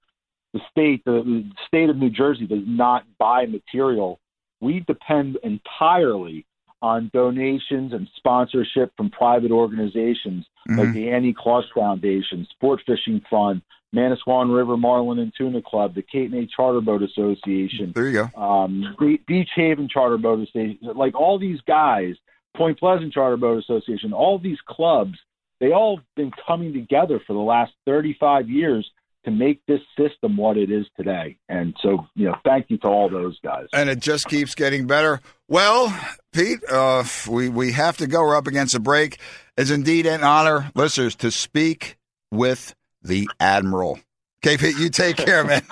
[0.54, 4.20] the state, the state of New Jersey, does not buy material.
[4.60, 6.46] We depend entirely
[6.82, 10.80] on donations and sponsorship from private organizations mm-hmm.
[10.80, 13.62] like the Annie Kloss Foundation, Sport Fishing Fund,
[13.96, 17.94] Manasquan River Marlin and Tuna Club, the Cape May Charter Boat Association.
[17.96, 18.42] There you go.
[18.42, 18.96] Um,
[19.28, 20.80] Beach Haven Charter Boat Association.
[20.96, 22.16] Like all these guys,
[22.56, 25.18] Point Pleasant Charter Boat Association, all these clubs,
[25.60, 28.90] they all been coming together for the last 35 years
[29.26, 31.38] to make this system what it is today.
[31.50, 33.66] And so, you know, thank you to all those guys.
[33.74, 35.20] And it just keeps getting better.
[35.50, 35.98] Well,
[36.34, 38.22] Pete, uh, we we have to go.
[38.22, 39.20] We're up against a break.
[39.58, 41.98] It's indeed an honor, listeners, to speak
[42.32, 42.74] with
[43.08, 44.00] the admiral.
[44.46, 45.64] Okay, Pete, you take care, man.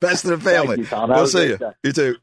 [0.00, 0.80] Best of the family.
[0.80, 1.58] You, we'll see you.
[1.82, 2.16] You too.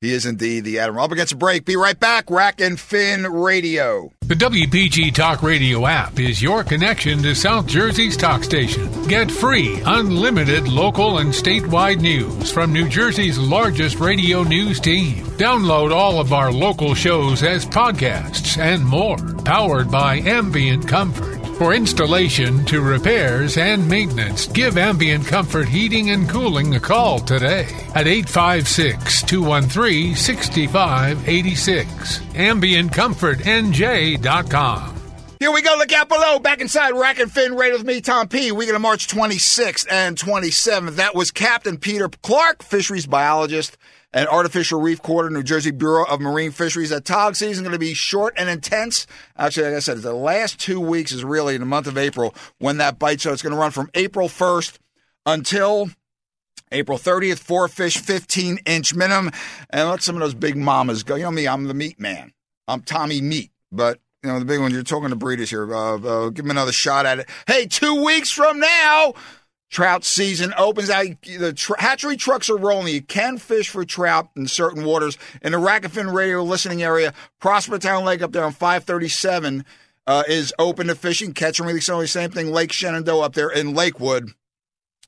[0.00, 1.06] He is indeed the Admiral.
[1.06, 1.64] Up against a break.
[1.64, 2.30] Be right back.
[2.30, 4.12] Rack and Fin Radio.
[4.20, 8.88] The WPG Talk Radio app is your connection to South Jersey's talk station.
[9.08, 15.24] Get free, unlimited local and statewide news from New Jersey's largest radio news team.
[15.36, 19.16] Download all of our local shows as podcasts and more.
[19.44, 21.37] Powered by Ambient Comfort.
[21.58, 27.66] For installation to repairs and maintenance, give Ambient Comfort Heating and Cooling a call today
[27.96, 32.20] at 856 213 6586.
[32.20, 34.94] AmbientComfortNJ.com.
[35.40, 35.74] Here we go.
[35.76, 36.38] Look out below.
[36.38, 38.52] Back inside Rack and Fin Radio with me, Tom P.
[38.52, 40.94] Weekend of March 26th and 27th.
[40.94, 43.76] That was Captain Peter Clark, fisheries biologist
[44.12, 46.90] and artificial reef quarter, New Jersey Bureau of Marine Fisheries.
[46.90, 49.06] That tog season is going to be short and intense.
[49.36, 52.34] Actually, like I said, the last two weeks is really in the month of April
[52.58, 53.20] when that bite.
[53.20, 54.78] So it's going to run from April 1st
[55.26, 55.90] until
[56.72, 57.38] April 30th.
[57.38, 59.30] Four fish, 15 inch minimum.
[59.70, 61.16] And let some of those big mamas go.
[61.16, 62.32] You know me, I'm the meat man.
[62.66, 65.72] I'm Tommy Meat, but you know, the big ones, you're talking to breeders here.
[65.72, 67.28] Uh, uh, give them another shot at it.
[67.46, 69.14] Hey, two weeks from now,
[69.70, 71.06] trout season opens out.
[71.22, 72.94] The tr- hatchery trucks are rolling.
[72.94, 75.18] You can fish for trout in certain waters.
[75.42, 79.64] In the Rack and Fin radio listening area, Prospertown Lake up there on 537
[80.06, 81.32] uh, is open to fishing.
[81.32, 82.06] Catch and release only.
[82.06, 84.32] Same thing, Lake Shenandoah up there in Lakewood.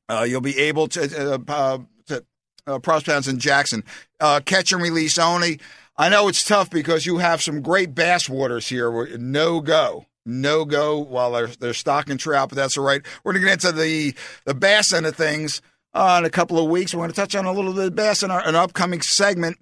[0.09, 2.25] Uh, you'll be able to, uh, uh, to
[2.67, 3.85] uh, in Jackson.
[4.19, 5.61] Uh, catch and release only.
[5.97, 9.17] I know it's tough because you have some great bass waters here.
[9.19, 13.03] No go no go while they're, they're stocking trout, but that's all right.
[13.25, 15.63] We're going to get into the, the bass end of things
[15.95, 16.95] uh, in a couple of weeks.
[16.95, 19.59] We're going to touch on a little bit of bass in our an upcoming segment.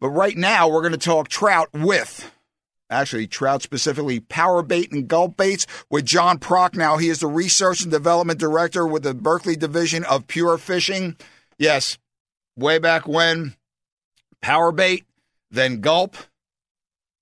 [0.00, 2.30] But right now, we're going to talk trout with,
[2.88, 7.82] actually, trout specifically, power bait and gulp baits with John Prochnow, He is the Research
[7.82, 11.16] and Development Director with the Berkley Division of Pure Fishing.
[11.58, 11.98] Yes,
[12.56, 13.56] way back when,
[14.40, 15.04] power bait,
[15.50, 16.16] then gulp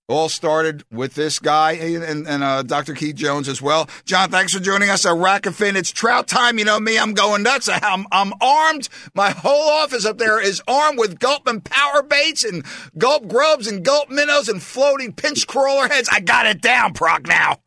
[0.09, 2.95] all started with this guy and, and uh, Dr.
[2.95, 3.89] Keith Jones as well.
[4.07, 5.77] John, thanks for joining us at Rack and Fin.
[5.77, 6.59] It's trout time.
[6.59, 7.69] You know me, I'm going nuts.
[7.71, 8.89] I'm, I'm armed.
[9.15, 12.65] My whole office up there is armed with gulp and power baits and
[12.97, 16.09] gulp grubs and gulp minnows and floating pinch crawler heads.
[16.11, 17.59] I got it down, Prochnow.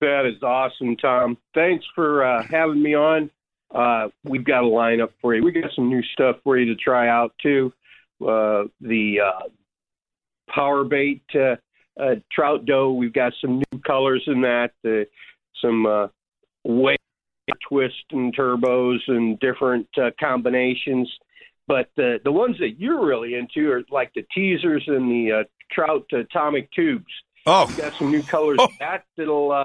[0.00, 1.36] That is awesome, Tom.
[1.54, 3.30] Thanks for uh, having me on.
[3.74, 5.44] Uh, we've got a lineup for you.
[5.44, 7.72] We got some new stuff for you to try out too.
[8.20, 9.48] Uh, the uh,
[10.48, 11.56] power bait uh,
[12.00, 12.92] uh, trout dough.
[12.92, 15.04] We've got some new colors in that, uh,
[15.62, 16.08] some uh,
[16.64, 16.96] way
[17.68, 21.10] twist and turbos and different uh, combinations.
[21.68, 25.44] But the the ones that you're really into are like the teasers and the uh,
[25.72, 27.12] trout atomic tubes.
[27.44, 28.68] Oh, We've got some new colors oh.
[28.78, 29.64] that that'll uh,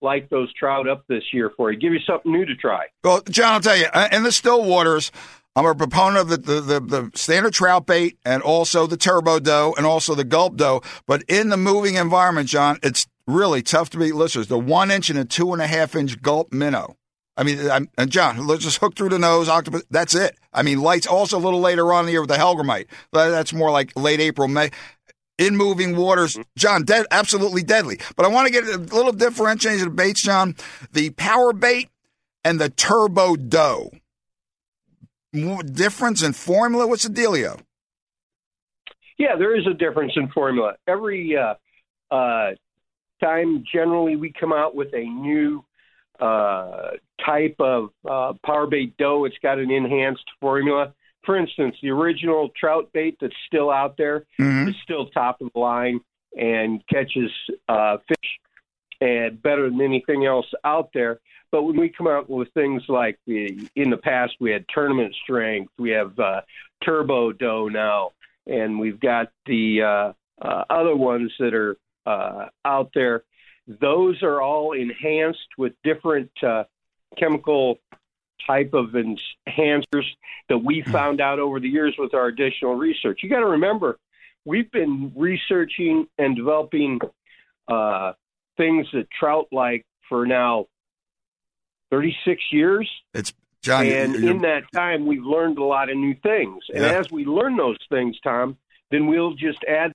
[0.00, 1.78] light those trout up this year for you.
[1.78, 2.86] Give you something new to try.
[3.04, 5.12] Well, John, I'll tell you, uh, in the still waters,
[5.56, 9.38] I'm a proponent of the, the, the, the, standard trout bait and also the turbo
[9.38, 10.82] dough and also the gulp dough.
[11.06, 14.48] But in the moving environment, John, it's really tough to beat listeners.
[14.48, 16.96] The one inch and a two and a half inch gulp minnow.
[17.38, 19.82] I mean, I'm, and John, let's just hook through the nose, octopus.
[19.90, 20.36] That's it.
[20.52, 22.86] I mean, lights also a little later on in the year with the hellgrammite.
[23.12, 24.70] That's more like late April, May.
[25.38, 27.98] In moving waters, John, dead, absolutely deadly.
[28.14, 30.54] But I want to get a little differentiation of baits, John.
[30.92, 31.90] The power bait
[32.42, 33.90] and the turbo dough
[35.62, 36.86] difference in formula?
[36.86, 37.60] What's the dealio?
[39.18, 40.74] Yeah, there is a difference in formula.
[40.86, 41.54] Every uh,
[42.14, 42.50] uh,
[43.22, 45.64] time, generally, we come out with a new
[46.20, 46.90] uh,
[47.24, 49.24] type of uh, power bait dough.
[49.24, 50.94] It's got an enhanced formula.
[51.24, 54.68] For instance, the original trout bait that's still out there mm-hmm.
[54.68, 56.00] is still top of the line
[56.38, 57.30] and catches
[57.68, 58.38] uh, fish
[59.00, 61.20] and better than anything else out there.
[61.52, 65.14] But when we come out with things like the, in the past, we had tournament
[65.22, 66.42] strength, we have uh,
[66.84, 68.12] turbo dough now,
[68.46, 70.12] and we've got the uh,
[70.44, 73.24] uh, other ones that are uh, out there.
[73.66, 76.64] Those are all enhanced with different uh,
[77.16, 77.78] chemical
[78.46, 80.04] type of enhancers
[80.48, 80.90] that we hmm.
[80.90, 83.20] found out over the years with our additional research.
[83.22, 83.98] You got to remember,
[84.44, 87.00] we've been researching and developing
[87.68, 88.12] uh,
[88.56, 90.66] things that trout like for now
[91.96, 92.90] 36 years.
[93.14, 93.32] It's
[93.62, 96.62] John, and you're, in that time, we've learned a lot of new things.
[96.72, 96.98] And Yeah.
[96.98, 98.58] as we learn those things, Tom,
[98.90, 99.92] then we'll just add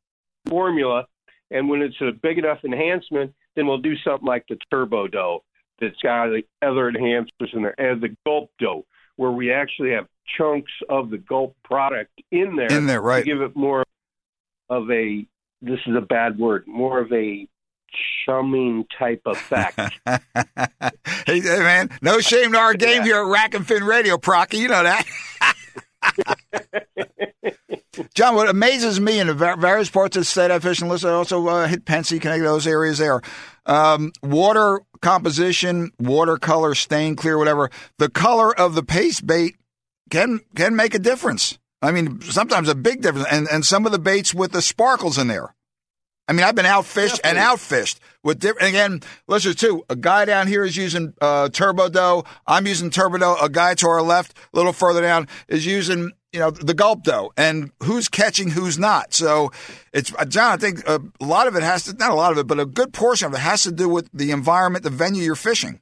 [0.48, 1.06] formula.
[1.52, 5.44] And when it's a big enough enhancement, then we'll do something like the turbo dough
[5.80, 8.86] that's got the other enhancers in there, and the gulp dough,
[9.16, 12.72] where we actually have chunks of the Gulp product in there.
[12.72, 13.20] In there, right.
[13.20, 13.84] To give it more
[14.70, 15.26] of a,
[15.62, 17.48] this is a bad word, more of a
[18.26, 19.80] chumming type effect.
[21.26, 23.04] hey, hey, man, no shame to our game yeah.
[23.04, 24.60] here at Rack and Fin Radio, Procky.
[24.60, 25.06] You know that.
[28.14, 31.10] John, what amazes me in the various parts of the state I fish and listen,
[31.10, 33.22] I also uh, hit Pensy, connect those areas there.
[33.66, 37.70] Um, water composition, watercolor, stain clear, whatever.
[37.98, 39.56] The color of the paste bait
[40.10, 41.60] can can make a difference.
[41.82, 43.28] I mean, sometimes a big difference.
[43.30, 45.54] And and some of the baits with the sparkles in there.
[46.32, 47.30] I mean, I've been outfished Definitely.
[47.30, 48.70] and outfished with different.
[48.70, 49.84] Again, listen too.
[49.90, 52.24] A guy down here is using uh, Turbo Dough.
[52.48, 53.36] I'm using Turbo Dough.
[53.42, 57.04] A guy to our left, a little further down, is using you know the Gulp
[57.04, 57.34] Dough.
[57.36, 59.14] And who's catching, who's not.
[59.14, 59.52] So
[59.92, 60.54] it's uh, John.
[60.54, 62.66] I think a lot of it has to not a lot of it, but a
[62.66, 65.82] good portion of it has to do with the environment, the venue you're fishing.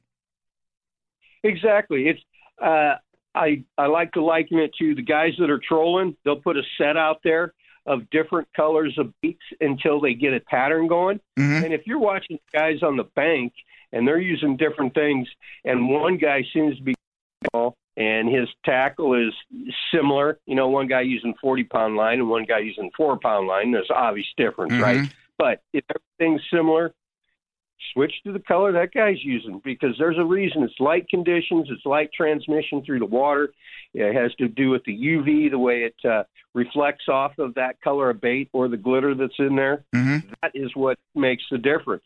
[1.44, 2.08] Exactly.
[2.08, 2.20] It's.
[2.60, 2.96] Uh,
[3.36, 6.16] I I like to liken it to the guys that are trolling.
[6.24, 7.54] They'll put a set out there
[7.86, 11.20] of different colors of beats until they get a pattern going.
[11.38, 11.64] Mm-hmm.
[11.64, 13.52] And if you're watching guys on the bank
[13.92, 15.28] and they're using different things,
[15.64, 16.94] and one guy seems to be
[17.96, 19.34] and his tackle is
[19.92, 23.46] similar, you know, one guy using 40 pound line and one guy using four pound
[23.46, 24.82] line, there's obvious difference, mm-hmm.
[24.82, 25.10] right?
[25.38, 25.84] But if
[26.18, 26.94] everything's similar,
[27.92, 30.62] switch to the color that guy's using because there's a reason.
[30.62, 33.52] It's light conditions, it's light transmission through the water.
[33.94, 37.80] It has to do with the UV, the way it uh, reflects off of that
[37.80, 39.84] color of bait or the glitter that's in there.
[39.94, 40.28] Mm-hmm.
[40.42, 42.04] That is what makes the difference.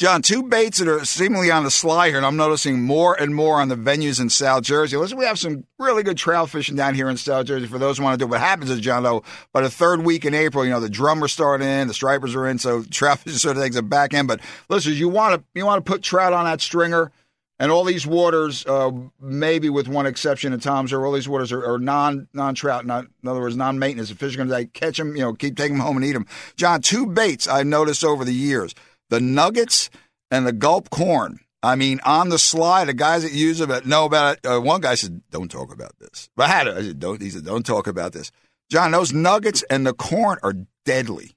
[0.00, 3.34] John, two baits that are seemingly on the sly here, and I'm noticing more and
[3.34, 4.96] more on the venues in South Jersey.
[4.96, 7.98] Listen, we have some really good trail fishing down here in South Jersey for those
[7.98, 8.26] who want to do.
[8.26, 11.32] What happens is, John, though, by the third week in April, you know, the drummers
[11.32, 14.26] start in, the stripers are in, so trout fishing sort of takes a back end.
[14.26, 17.12] But listen, you want to you want to put trout on that stringer,
[17.58, 21.52] and all these waters, uh, maybe with one exception at times, or all these waters
[21.52, 24.08] are, are non non trout, not in other words, non maintenance.
[24.08, 26.14] The fish are going to catch them, you know, keep taking them home and eat
[26.14, 26.26] them.
[26.56, 28.74] John, two baits I've noticed over the years:
[29.10, 29.90] the nuggets
[30.30, 31.40] and the gulp corn.
[31.62, 34.46] I mean, on the slide, the guys that use it know about it.
[34.46, 36.76] Uh, one guy said, "Don't talk about this." But I had it.
[36.76, 38.32] I said, "Don't." He said, "Don't talk about this."
[38.70, 40.54] John, those nuggets and the corn are
[40.86, 41.32] deadly.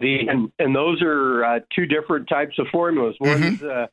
[0.00, 3.14] The and, and those are uh, two different types of formulas.
[3.20, 3.68] One's mm-hmm.
[3.68, 3.86] uh,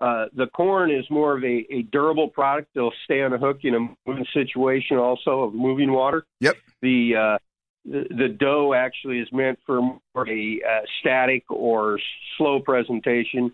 [0.00, 2.68] uh, the corn is more of a, a durable product.
[2.74, 6.24] They'll stay on a hook in a moving situation, also of moving water.
[6.40, 6.56] Yep.
[6.82, 7.38] The uh,
[7.88, 11.98] the, dough actually is meant for more a uh, static or
[12.36, 13.52] slow presentation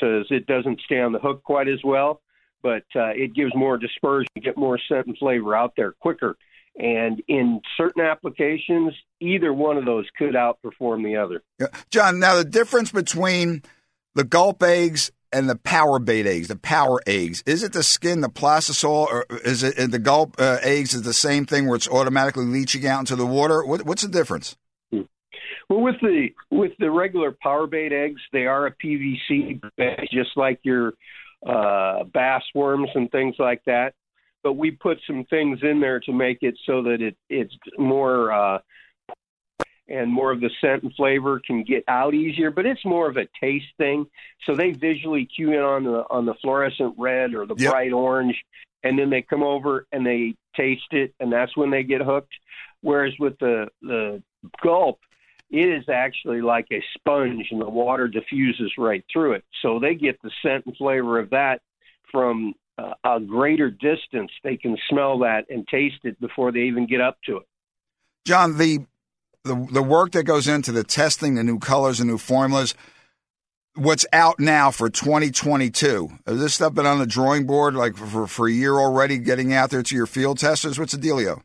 [0.00, 2.20] so it doesn't stay on the hook quite as well,
[2.62, 6.36] but uh, it gives more dispersion, get more scent and flavor out there quicker.
[6.78, 11.42] And in certain applications, either one of those could outperform the other.
[11.58, 11.66] Yeah.
[11.90, 13.62] John, now the difference between
[14.14, 18.20] the gulp eggs and the power bait eggs, the power eggs, is it the skin,
[18.20, 21.88] the plastisol, or is it the gulp uh, eggs is the same thing where it's
[21.88, 23.64] automatically leaching out into the water?
[23.64, 24.56] What, what's the difference?
[24.90, 30.30] Well, with the with the regular power bait eggs, they are a PVC bait, just
[30.36, 30.94] like your
[31.46, 33.92] uh, bass worms and things like that.
[34.42, 38.32] But we put some things in there to make it so that it it's more
[38.32, 38.58] uh,
[39.88, 42.50] and more of the scent and flavor can get out easier.
[42.50, 44.06] But it's more of a taste thing.
[44.44, 47.72] So they visually cue in on the on the fluorescent red or the yep.
[47.72, 48.36] bright orange,
[48.82, 52.34] and then they come over and they taste it, and that's when they get hooked.
[52.80, 54.22] Whereas with the the
[54.62, 55.00] gulp,
[55.50, 59.44] it is actually like a sponge and the water diffuses right through it.
[59.62, 61.62] So they get the scent and flavor of that
[62.12, 64.30] from uh, a greater distance.
[64.44, 67.46] They can smell that and taste it before they even get up to it.
[68.26, 68.80] John, the
[69.44, 72.74] the, the work that goes into the testing, the new colors, and new formulas,
[73.74, 76.08] what's out now for 2022?
[76.26, 79.52] Has this stuff been on the drawing board like for, for a year already, getting
[79.52, 80.78] out there to your field testers?
[80.78, 81.42] What's the dealio?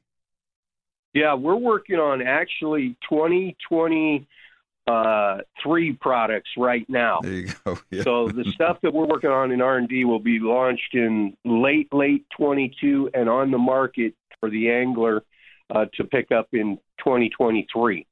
[1.13, 4.27] Yeah, we're working on actually 2023
[4.88, 5.38] uh,
[6.01, 7.19] products right now.
[7.21, 7.77] There you go.
[7.91, 8.03] Yeah.
[8.03, 12.25] So the stuff that we're working on in R&D will be launched in late late
[12.36, 15.23] 22 and on the market for the angler
[15.73, 18.05] uh, to pick up in 2023.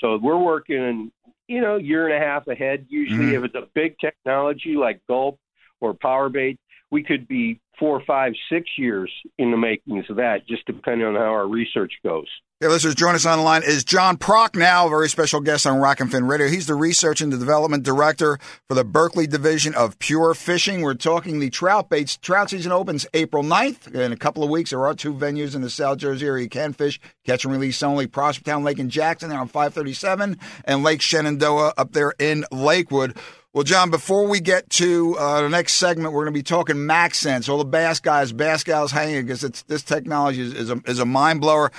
[0.00, 1.10] So we're working,
[1.48, 2.86] you know, year and a half ahead.
[2.88, 3.44] Usually, mm-hmm.
[3.44, 5.38] if it's a big technology like Gulp
[5.80, 6.56] or Powerbait,
[6.90, 11.14] we could be four, five, six years in the makings of that, just depending on
[11.14, 12.26] how our research goes.
[12.62, 15.80] Hey, listeners, join us on the line is John Prochnow, a very special guest on
[15.80, 16.46] Rack and Fin Radio.
[16.46, 20.80] He's the Research and Development Director for the Berkley Division of Pure Fishing.
[20.80, 22.16] We're talking the trout baits.
[22.16, 23.92] Trout season opens April 9th.
[23.92, 26.48] In a couple of weeks, there are two venues in the South Jersey area you
[26.48, 28.06] can fish, catch and release only.
[28.06, 33.16] Prospect Town Lake in Jackson there on 537 and Lake Shenandoah up there in Lakewood.
[33.54, 36.76] Well, John, before we get to uh, the next segment, we're going to be talking
[36.76, 37.50] MaxScent.
[37.50, 41.04] All the bass guys, bass gals hanging because this technology is, is, a, is a
[41.04, 41.70] mind blower.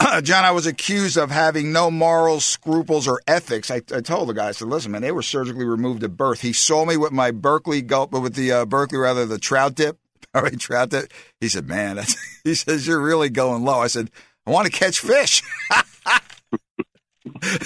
[0.22, 3.70] John, I was accused of having no morals, scruples, or ethics.
[3.70, 6.42] I, I, told the guy, I said, "Listen, man, they were surgically removed at birth."
[6.42, 9.74] He saw me with my Berkley gulp, but with the uh, Berkley rather the trout
[9.74, 9.98] dip.
[10.34, 11.10] All right, trout dip.
[11.40, 11.98] He said, "Man,"
[12.44, 14.10] he says, "You're really going low." I said,
[14.46, 15.42] "I want to catch fish."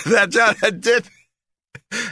[0.07, 1.07] that John, that dip.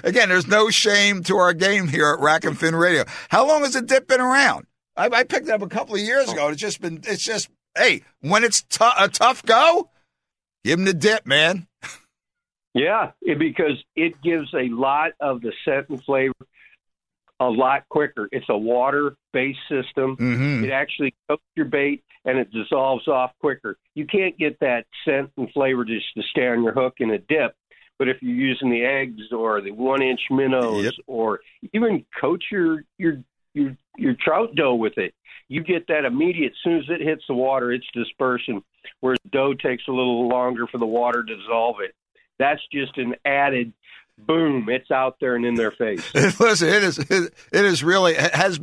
[0.04, 3.04] Again, there's no shame to our game here at Rack and Fin Radio.
[3.28, 4.66] How long has the dip been around?
[4.96, 6.48] I, I picked it up a couple of years ago.
[6.48, 7.00] It's just been.
[7.06, 7.48] It's just.
[7.76, 9.90] Hey, when it's t- a tough go,
[10.64, 11.66] Give him the dip, man.
[12.74, 16.34] Yeah, it, because it gives a lot of the scent and flavor
[17.40, 18.28] a lot quicker.
[18.30, 20.16] It's a water based system.
[20.16, 20.64] Mm-hmm.
[20.64, 23.76] It actually cooks your bait and it dissolves off quicker.
[23.94, 27.18] You can't get that scent and flavor just to stay on your hook in a
[27.18, 27.54] dip.
[28.00, 30.94] But if you're using the eggs or the one inch minnows Yep.
[31.06, 31.40] or
[31.74, 33.22] even coat your your
[33.52, 35.12] your your trout dough with it,
[35.48, 36.52] you get that immediate.
[36.52, 38.62] As soon as it hits the water, it's dispersing.
[39.00, 41.94] Whereas dough takes a little longer for the water to dissolve it.
[42.38, 43.74] That's just an added
[44.16, 44.70] boom.
[44.70, 46.14] It's out there and in their face.
[46.40, 48.58] Listen, it is it, is really it has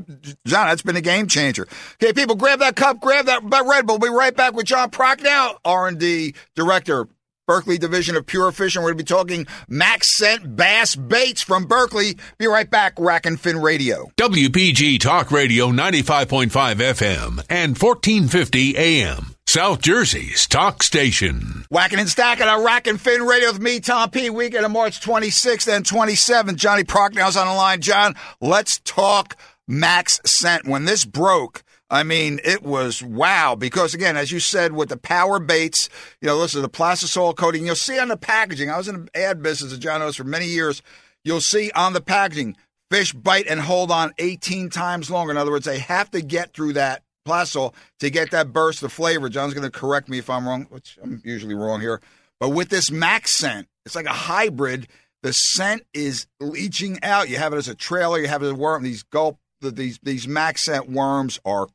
[0.48, 0.68] John.
[0.68, 1.68] That's been a game changer.
[2.02, 4.00] Okay, people, grab that cup, grab that, that Red Bull.
[4.00, 7.08] We'll be right back with John Prochnow, R and D director,
[7.48, 8.82] Berkley Division of Pure Fishing.
[8.82, 12.18] We're going to be talking Max Scent Bass Baits from Berkley.
[12.38, 12.94] Be right back.
[13.00, 14.12] Rack and Fin Radio.
[14.18, 19.34] WPG Talk Radio 95.5 FM and 1450 AM.
[19.48, 21.64] South Jersey's talk station.
[21.72, 24.30] Whacking and stacking on Rack and Fin Radio with me, Tom P.
[24.30, 26.58] Weekend of March 26th and 27th.
[26.58, 27.80] Johnny Prochnow's on the line.
[27.80, 30.68] John, let's talk Max Scent.
[30.68, 33.56] When this broke, I mean, it was wow.
[33.56, 35.90] Because again, as you said, with the power baits,
[36.22, 38.70] you know, listen, the plastisol coating, you'll see on the packaging.
[38.70, 40.82] I was in the ad business, as John knows, for many years.
[41.24, 42.58] You'll see on the packaging,
[42.92, 45.32] fish bite and hold on 18 times longer.
[45.32, 48.92] In other words, they have to get through that plastisol to get that burst of
[48.92, 49.30] flavor.
[49.30, 52.02] John's going to correct me if I'm wrong, which I'm usually wrong here.
[52.40, 54.88] But with this max scent, it's like a hybrid.
[55.24, 57.30] The scent is leaching out.
[57.30, 58.20] You have it as a trailer.
[58.20, 58.84] You have it as a worm.
[58.84, 59.40] These gulp.
[59.60, 61.68] These these max scent worms are.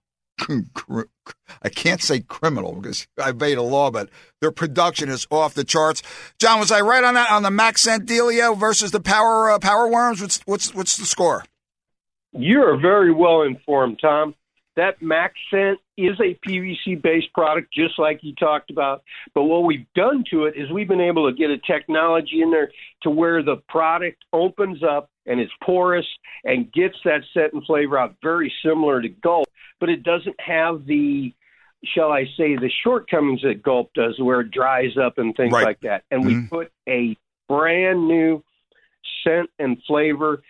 [1.63, 4.09] I can't say criminal because I obeyed a law, but
[4.41, 6.03] their production is off the charts.
[6.39, 9.59] John, was I right on that on the max scent dealio versus the power uh,
[9.59, 10.21] power worms?
[10.21, 11.45] What's what's what's the score?
[12.33, 14.35] You are very well informed, Tom.
[14.77, 19.03] That Max Scent is a PVC based product, just like you talked about.
[19.35, 22.51] But what we've done to it is we've been able to get a technology in
[22.51, 22.71] there
[23.03, 26.07] to where the product opens up and is porous
[26.45, 29.47] and gets that scent and flavor out very similar to Gulp,
[29.79, 31.33] but it doesn't have the
[31.85, 35.65] shall I say the shortcomings that Gulp does where it dries up and things Right.
[35.65, 36.05] like that.
[36.13, 36.27] And Mhm.
[36.27, 37.17] we put a
[37.49, 38.45] brand new
[39.25, 40.43] scent and flavor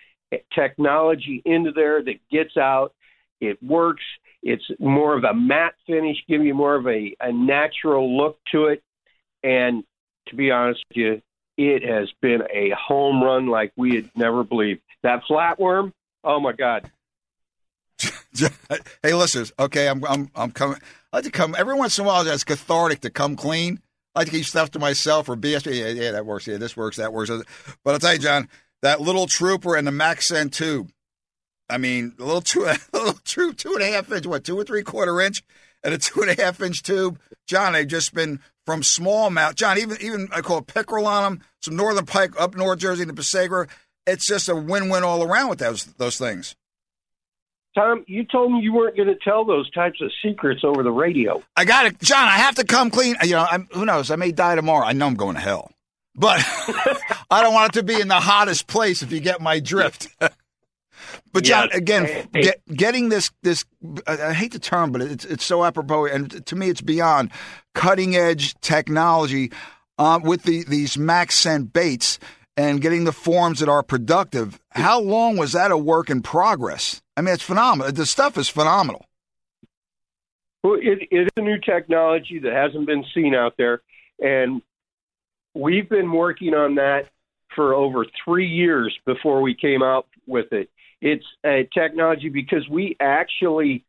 [0.55, 2.93] technology into there that gets out.
[3.43, 4.05] It works.
[4.41, 8.67] It's more of a matte finish, give you more of a, a natural look to
[8.67, 8.85] it.
[9.43, 9.83] And
[10.29, 11.23] to be honest with you,
[11.59, 14.81] it has been a home run like we had never believed.
[15.03, 16.89] That flatworm, oh my God.
[19.03, 19.53] hey, listeners.
[19.59, 20.79] Okay, I'm I'm I'm coming.
[21.13, 22.27] I like to come every once in a while.
[22.27, 23.81] It's cathartic to come clean.
[24.15, 25.67] I like to keep stuff to myself or BS.
[25.67, 26.47] Yeah, yeah, that works.
[26.47, 26.97] Yeah, this works.
[26.97, 27.31] That works.
[27.85, 28.49] But I'll tell you, John,
[28.83, 30.93] that little trooper and the MaxScent tube.
[31.73, 34.59] I mean, a little two, a little two, two and a half inch, what, two
[34.59, 35.43] or three quarter inch,
[35.83, 37.19] and a two and a half inch tube.
[37.47, 39.55] John, they've just been from small smallmouth.
[39.55, 41.43] John, even even I call it pickerel on them.
[41.61, 43.69] Some northern pike up North Jersey the Passaic.
[44.07, 46.55] It's just a win win all around with those those things.
[47.75, 50.91] Tom, you told me you weren't going to tell those types of secrets over the
[50.91, 51.43] radio.
[51.57, 52.29] I got it, John.
[52.29, 53.17] I have to come clean.
[53.23, 54.11] You know, I'm, who knows?
[54.11, 54.85] I may die tomorrow.
[54.85, 55.73] I know I'm going to hell,
[56.15, 56.39] but
[57.31, 59.03] I don't want it to be in the hottest place.
[59.03, 60.09] If you get my drift.
[61.33, 61.79] but John, Yes.
[61.79, 63.65] again, get, getting this this
[64.07, 67.31] I, I hate the term, but it's it's so apropos, and to me, it's beyond
[67.75, 69.51] cutting edge technology
[69.99, 72.19] um, with the these max scent baits
[72.57, 74.61] and getting the forms that are productive.
[74.71, 77.03] How long was that a work in progress?
[77.17, 77.93] I mean, it's phenomenal.
[77.93, 79.07] The stuff is phenomenal.
[80.63, 83.83] Well, it, it is a new technology that hasn't been seen out there,
[84.21, 84.63] and
[85.55, 87.09] we've been working on that
[87.55, 90.71] for over three years before we came out with it.
[91.03, 93.85] It's a technology because we actually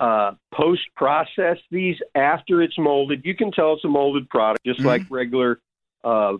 [0.00, 3.24] uh, post process these after it's molded.
[3.24, 4.86] You can tell it's a molded product, just Mhm.
[4.86, 5.60] like regular
[6.04, 6.36] uh,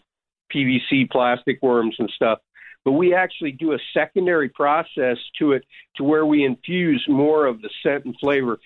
[0.51, 2.41] PVC plastic worms and stuff.
[2.85, 5.64] But we actually do a secondary process to it
[5.97, 8.59] to where we infuse more of the scent and flavor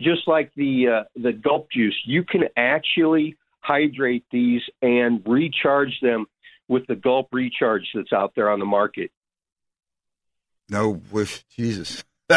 [0.00, 6.26] just like the uh, the gulp juice, you can actually hydrate these and recharge them
[6.68, 9.10] with the gulp recharge that's out there on the market.
[10.68, 12.04] No, with Jesus.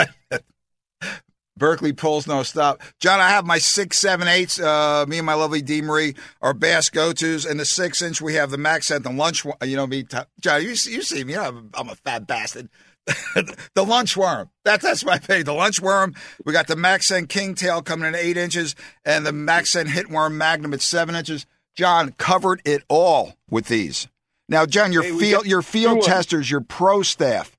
[1.58, 2.82] Berkley pulls no stop.
[3.00, 4.60] John, I have my six, seven, eights.
[4.60, 7.46] Uh, me and my lovely Dee Marie are bass go tos.
[7.46, 9.46] And the six inch, we have the Max at the lunch.
[9.64, 10.62] You know me, John.
[10.64, 11.36] You, you see me?
[11.36, 12.70] I'm, I'm a fat bastard.
[13.76, 14.50] the lunch worm.
[14.64, 15.44] That's that's my pay.
[15.44, 16.16] The lunch worm.
[16.46, 20.82] We got the MaxScent Kingtail coming in eight inches, and the MaxScent Hitworm Magnum at
[20.82, 21.46] seven inches.
[21.76, 24.08] John covered it all with these.
[24.50, 27.58] Now, John, your hey, field your field testers, your pro staff,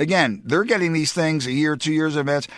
[0.00, 2.48] again, they're getting these things a year, two years in advance.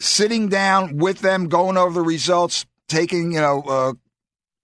[0.00, 3.92] Sitting down with them, going over the results, taking you know uh,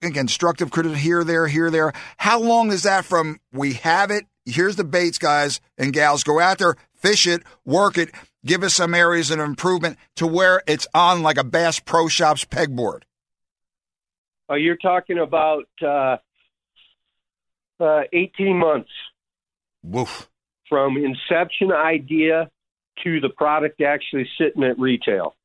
[0.01, 1.93] constructive criticism here, there, here, there.
[2.17, 4.25] How long is that from we have it?
[4.45, 6.23] Here's the baits, guys and gals.
[6.23, 8.09] Go out there, fish it, work it,
[8.45, 12.45] give us some areas of improvement to where it's on like a Bass Pro Shops
[12.45, 13.03] pegboard.
[14.49, 16.17] Oh, you're talking about uh,
[17.79, 18.91] uh, 18 months.
[19.81, 20.29] Woof.
[20.73, 22.49] From inception idea
[23.03, 25.35] to the product actually sitting at retail.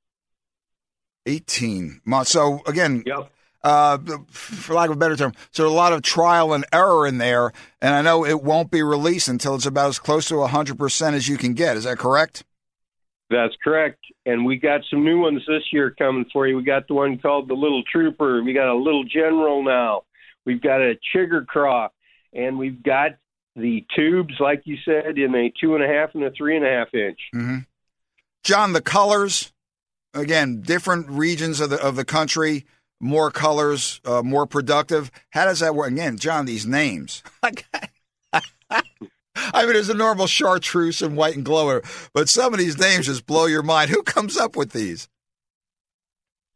[1.27, 2.31] 18 months.
[2.31, 3.31] So, again, yep
[3.63, 3.99] uh,
[4.29, 5.33] for lack of a better term.
[5.51, 8.83] So a lot of trial and error in there, and I know it won't be
[8.83, 11.77] released until it's about as close to 100% as you can get.
[11.77, 12.45] Is that correct?
[13.31, 13.99] That's correct.
[14.25, 16.57] And we got some new ones this year coming for you.
[16.57, 18.43] We got the one called the Little Trooper.
[18.43, 20.03] We got a Little General now.
[20.47, 21.89] We've got a Chigger Craw,
[22.33, 23.13] and we've got
[23.59, 26.65] the tubes, like you said, in a two and a half and a three and
[26.65, 27.19] a half inch.
[27.35, 27.59] Mm-hmm.
[28.45, 29.53] John, the colors
[30.15, 32.65] again, different regions of the of the country
[33.01, 35.11] more colors, uh, more productive.
[35.31, 35.91] How does that work?
[35.91, 37.23] Again, John, these names.
[37.43, 37.53] I
[39.63, 41.83] mean, there's a normal chartreuse and white and glower,
[42.13, 43.91] but some of these names just blow your mind.
[43.91, 45.09] Who comes up with these?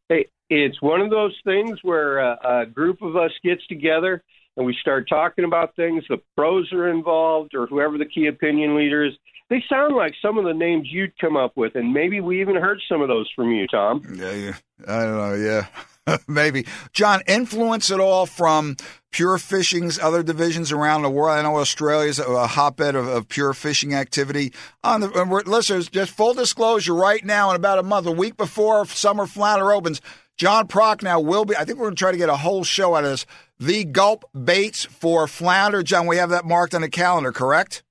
[0.09, 4.23] Hey, it's one of those things where a, a group of us gets together
[4.57, 6.05] and we start talking about things.
[6.09, 9.15] The pros are involved, or whoever the key opinion leader is.
[9.51, 12.57] They sound like some of the names you'd come up with, and maybe we even
[12.57, 14.03] heard some of those from you, Tom.
[14.15, 14.55] Yeah, yeah.
[14.87, 15.35] I don't know.
[15.35, 15.67] Yeah.
[16.29, 16.67] Maybe.
[16.93, 18.77] John, influence at all from
[19.11, 21.39] pure fishing's other divisions around the world?
[21.39, 24.53] I know Australia's a hotbed of, of pure fishing activity.
[24.83, 25.09] On the
[25.47, 29.73] listeners, just full disclosure, right now in about a month, a week before summer flounder
[29.73, 30.01] opens,
[30.37, 31.57] John Prochnow will be.
[31.57, 33.27] I think we're going to try to get a whole show out of this.
[33.63, 36.09] The gulp baits for flounder, John.
[36.09, 37.85] We have that marked on the calendar, correct?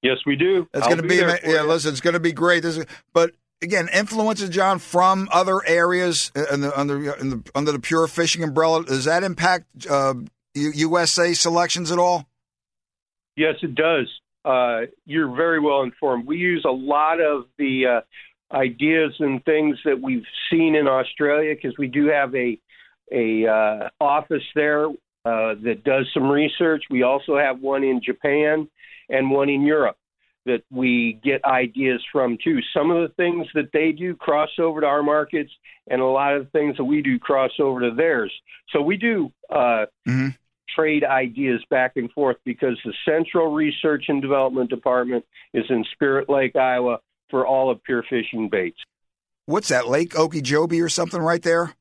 [0.00, 0.66] Yes, we do.
[0.72, 1.60] It's going to be, be yeah.
[1.60, 2.62] Listen, it's going to be great.
[2.62, 7.70] This, is, but again, influences, John, from other areas in the, under, in the, under
[7.70, 8.82] the pure fishing umbrella.
[8.82, 10.14] Does that impact uh,
[10.54, 12.24] USA selections at all?
[13.36, 14.10] Yes, it does.
[14.42, 16.26] Uh, you're very well informed.
[16.26, 21.54] We use a lot of the uh, ideas and things that we've seen in Australia
[21.54, 22.58] because we do have a
[23.12, 26.84] a uh, office there uh, that does some research.
[26.90, 28.68] We also have one in Japan
[29.08, 29.96] and one in Europe
[30.46, 32.60] that we get ideas from too.
[32.72, 35.50] Some of the things that they do cross over to our markets,
[35.88, 38.32] and a lot of the things that we do cross over to theirs.
[38.70, 40.28] So we do uh, mm-hmm.
[40.74, 46.28] trade ideas back and forth because the Central Research and Development Department is in Spirit
[46.28, 47.00] Lake, Iowa,
[47.30, 48.78] for all of pure fishing baits.
[49.46, 51.74] What's that, Lake Okeechobee or something right there?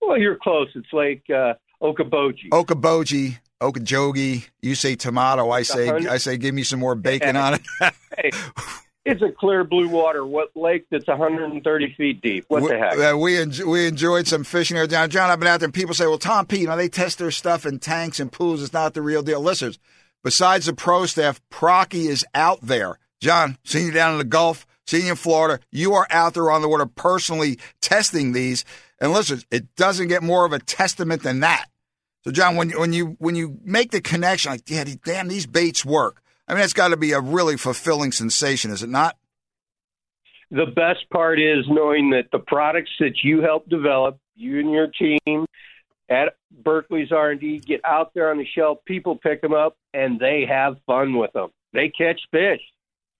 [0.00, 0.68] Well, you're close.
[0.74, 2.50] It's Lake uh, Okoboji.
[2.50, 3.38] Okoboji.
[3.60, 4.44] Okeechobee.
[4.60, 5.50] You say tomato.
[5.50, 7.62] I say I say give me some more bacon on it.
[8.18, 8.30] hey,
[9.06, 12.44] it's a clear blue water what lake that's 130 feet deep.
[12.48, 12.98] What we, the heck?
[12.98, 15.10] Uh, we en- we enjoyed some fishing there down.
[15.10, 17.18] John, I've been out there, and people say, "Well, Tom P, you know, they test
[17.18, 18.62] their stuff in tanks and pools.
[18.62, 19.78] It's not the real deal." Listeners,
[20.22, 22.98] besides the pro staff, Procky is out there.
[23.20, 26.50] John, seeing you down in the Gulf, seeing you in Florida, you are out there
[26.50, 28.64] on the water personally testing these.
[29.00, 31.66] And listen, it doesn't get more of a testament than that.
[32.24, 35.84] So, John, when when you when you make the connection, like, yeah, damn, these baits
[35.84, 36.22] work.
[36.48, 39.16] I mean, it's got to be a really fulfilling sensation, is it not?
[40.50, 44.86] The best part is knowing that the products that you help develop, you and your
[44.86, 45.46] team
[46.08, 48.78] at Berkley's R&D, get out there on the shelf.
[48.86, 51.50] People pick them up, and they have fun with them.
[51.72, 52.60] They catch fish.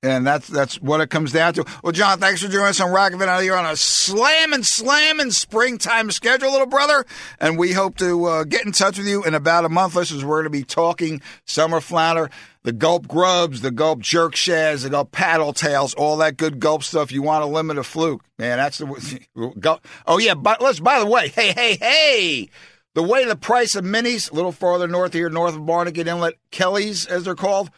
[0.07, 1.64] And that's that's what it comes down to.
[1.82, 5.32] Well, John, thanks for joining us on Rack I know you're on a slamming, slamming
[5.32, 7.04] springtime schedule, little brother.
[7.40, 9.96] And we hope to uh, get in touch with you in about a month.
[9.96, 12.30] Listeners, we're going to be talking summer flounder,
[12.62, 16.84] the gulp grubs, the gulp jerk shads, the gulp paddle tails, all that good gulp
[16.84, 17.11] stuff.
[17.11, 18.59] You want to limit a fluke, man.
[18.59, 19.54] That's the.
[19.59, 19.84] gulp.
[20.07, 20.78] Oh yeah, but let's.
[20.78, 22.48] By the way, hey, hey, hey.
[22.94, 26.38] The way the price of minis, a little farther north here, north of Barnegat Inlet,
[26.50, 27.70] killies, as they're called,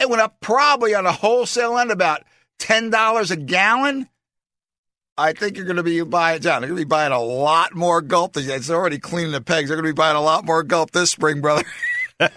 [0.00, 2.22] it went up probably on a wholesale end about
[2.60, 4.08] $10 a gallon.
[5.18, 7.74] I think you're going to be buying, John, you're going to be buying a lot
[7.74, 8.36] more gulp.
[8.36, 9.68] It's already cleaning the pegs.
[9.68, 11.64] They're going to be buying a lot more gulp this spring, brother.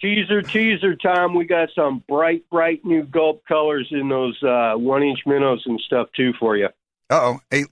[0.00, 1.34] Teaser, teaser, Tom.
[1.34, 5.80] We got some bright, bright new gulp colors in those uh, one inch minnows and
[5.80, 6.66] stuff, too, for you.
[7.08, 7.40] Uh oh.
[7.50, 7.64] Hey,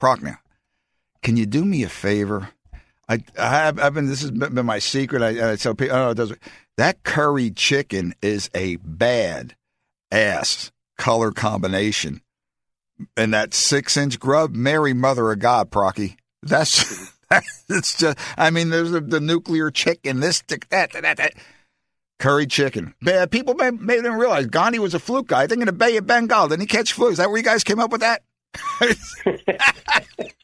[0.00, 0.36] Prochnow,
[1.20, 2.50] can you do me a favor?
[3.08, 5.22] I, I have, I've been, this has been my secret.
[5.22, 6.38] I, I tell people, oh, it doesn't.
[6.76, 9.56] that curry chicken is a bad
[10.10, 12.22] ass color combination.
[13.16, 16.16] And that six inch grub, Mary, Mother of God, Procky.
[16.42, 17.12] That's
[17.68, 18.18] it's just.
[18.36, 21.34] I mean, there's the, the nuclear chicken, this, that, that, that.
[22.18, 22.94] Curry chicken.
[23.32, 25.42] People may, may didn't realize Gandhi was a fluke guy.
[25.42, 27.08] I think in the Bay of Bengal, didn't he catch flu?
[27.08, 28.22] Is that where you guys came up with that?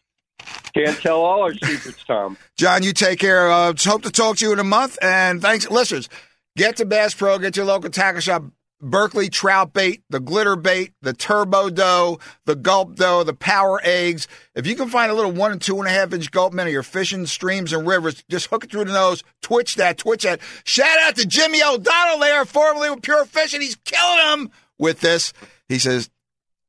[0.75, 2.37] Can't tell all our secrets, Tom.
[2.57, 3.51] John, you take care.
[3.51, 4.99] Uh, hope to talk to you in a month.
[5.03, 6.09] And thanks, listeners.
[6.57, 7.39] Get to Bass Pro.
[7.39, 8.45] Get your local tackle shop.
[8.81, 14.29] Berkley trout bait, the glitter bait, the turbo dough, the gulp dough, the power eggs.
[14.55, 16.71] If you can find a little one and two and a half inch gulp minnow,
[16.71, 20.41] you're fishing streams and rivers, just hook it through the nose, twitch that, twitch that.
[20.63, 23.61] Shout out to Jimmy O'Donnell there, formerly with Pure Fishing.
[23.61, 25.33] He's killing them with this.
[25.69, 26.09] He says,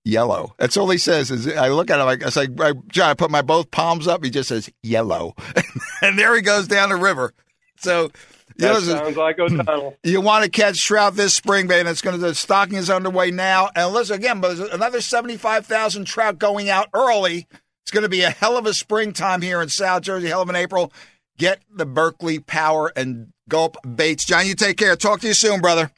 [0.10, 0.54] yellow.
[0.58, 1.32] That's all he says.
[1.32, 2.48] Is I look at him like I say,
[2.88, 4.24] John, I put my both palms up.
[4.24, 5.36] He just says yellow,
[6.02, 7.34] and there he goes down the river.
[7.78, 8.12] So
[8.58, 9.98] that you know, sounds like O'Donnell.
[10.04, 11.90] You want to catch trout this spring, baby.
[11.90, 13.70] It's going to the stocking is underway now.
[13.76, 17.48] And listen again, but there's another seventy-five thousand trout going out early.
[17.84, 20.50] It's going to be a hell of a springtime here in South Jersey, hell of
[20.50, 20.92] an April.
[21.38, 24.46] Get the Berkley Power and Gulp baits, John.
[24.46, 24.96] You take care.
[24.96, 25.90] Talk to you soon, brother.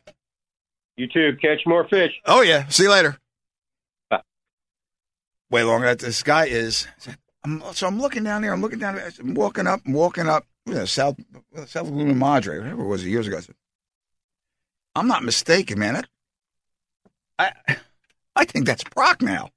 [0.98, 1.36] You too.
[1.42, 2.12] Catch more fish.
[2.26, 2.68] Oh yeah.
[2.68, 3.18] See you later.
[5.52, 5.94] Way longer.
[5.94, 6.88] This guy is.
[7.44, 8.54] I'm, so I'm looking down there.
[8.54, 8.96] I'm looking down.
[8.96, 9.82] There, I'm walking up.
[9.86, 11.18] I'm walking up you know, South
[11.68, 13.38] South Laguna Madre, whatever it was years ago.
[13.38, 13.56] I said,
[14.96, 16.04] I'm not mistaken, man.
[17.38, 17.52] I
[18.36, 19.50] I think that's Brock Prochnow.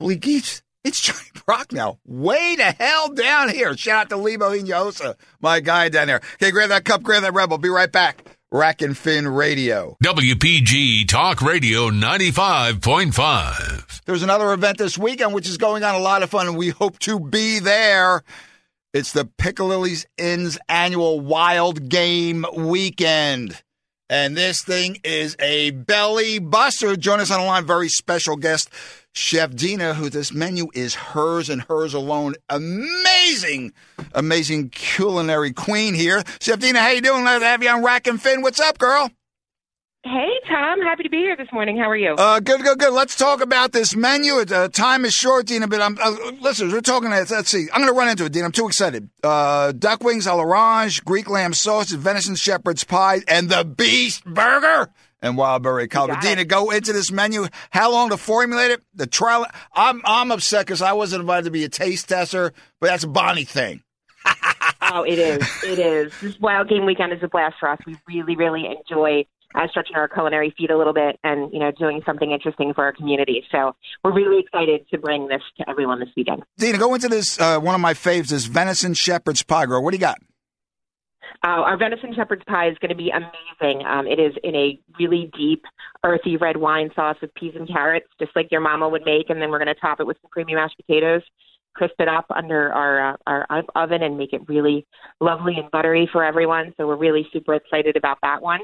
[0.00, 0.62] Holy geese.
[0.84, 1.98] It's Johnny Brock Prochnow.
[2.04, 3.76] Way to hell down here.
[3.76, 6.20] Shout out to Lebo Hinojosa, my guy down there.
[6.34, 7.58] Okay, grab that cup, grab that rebel.
[7.58, 8.22] Be right back.
[8.50, 9.98] Rack and Fin Radio.
[10.02, 14.00] WPG Talk Radio 95.5.
[14.06, 16.70] There's another event this weekend which is going on a lot of fun, and we
[16.70, 18.22] hope to be there.
[18.94, 23.62] It's the Pic-A-Lilli's Inn's annual Wild Game Weekend.
[24.08, 26.96] And this thing is a belly buster.
[26.96, 28.70] Join us on the line, very special guest,
[29.14, 32.34] Chef Dina, who this menu is hers and hers alone.
[32.48, 33.72] Amazing,
[34.14, 36.22] amazing culinary queen here.
[36.40, 37.22] Chef Dina, how you doing?
[37.22, 38.42] Glad to have you on Rack and Fin.
[38.42, 39.10] What's up, girl?
[40.04, 40.80] Hey, Tom.
[40.80, 41.76] Happy to be here this morning.
[41.76, 42.14] How are you?
[42.14, 42.92] Uh, good, good, good.
[42.92, 44.34] Let's talk about this menu.
[44.34, 47.66] Uh, time is short, Dina, but I'm, uh, listeners, we're talking, let's, let's see.
[47.72, 48.46] I'm going to run into it, Dina.
[48.46, 49.10] I'm too excited.
[49.24, 54.88] Uh, duck wings a l'orange, Greek lamb sausage, venison shepherd's pie, and the beast burger
[55.22, 56.18] and wild berry cobbler.
[56.20, 57.46] Dina, go into this menu.
[57.70, 58.82] How long to formulate it?
[58.94, 59.46] The trial.
[59.72, 63.08] I'm, I'm upset because I wasn't invited to be a taste tester, but that's a
[63.08, 63.82] Bonnie thing.
[64.82, 65.64] oh, it is.
[65.64, 66.12] It is.
[66.20, 67.78] This Wild Game Weekend is a blast for us.
[67.86, 71.70] We really, really enjoy uh, stretching our culinary feet a little bit and you know
[71.72, 73.44] doing something interesting for our community.
[73.50, 76.42] So we're really excited to bring this to everyone this weekend.
[76.58, 77.40] Dina, go into this.
[77.40, 79.66] Uh, one of my faves is venison shepherd's pie.
[79.66, 80.18] Girl, what do you got?
[81.44, 83.86] Uh, our venison shepherd's pie is going to be amazing.
[83.86, 85.62] Um, it is in a really deep,
[86.04, 89.40] earthy red wine sauce with peas and carrots, just like your mama would make, and
[89.40, 91.22] then we're going to top it with some creamy mashed potatoes,
[91.74, 94.84] crisp it up under our uh, our oven, and make it really
[95.20, 96.74] lovely and buttery for everyone.
[96.76, 98.60] So we're really super excited about that one.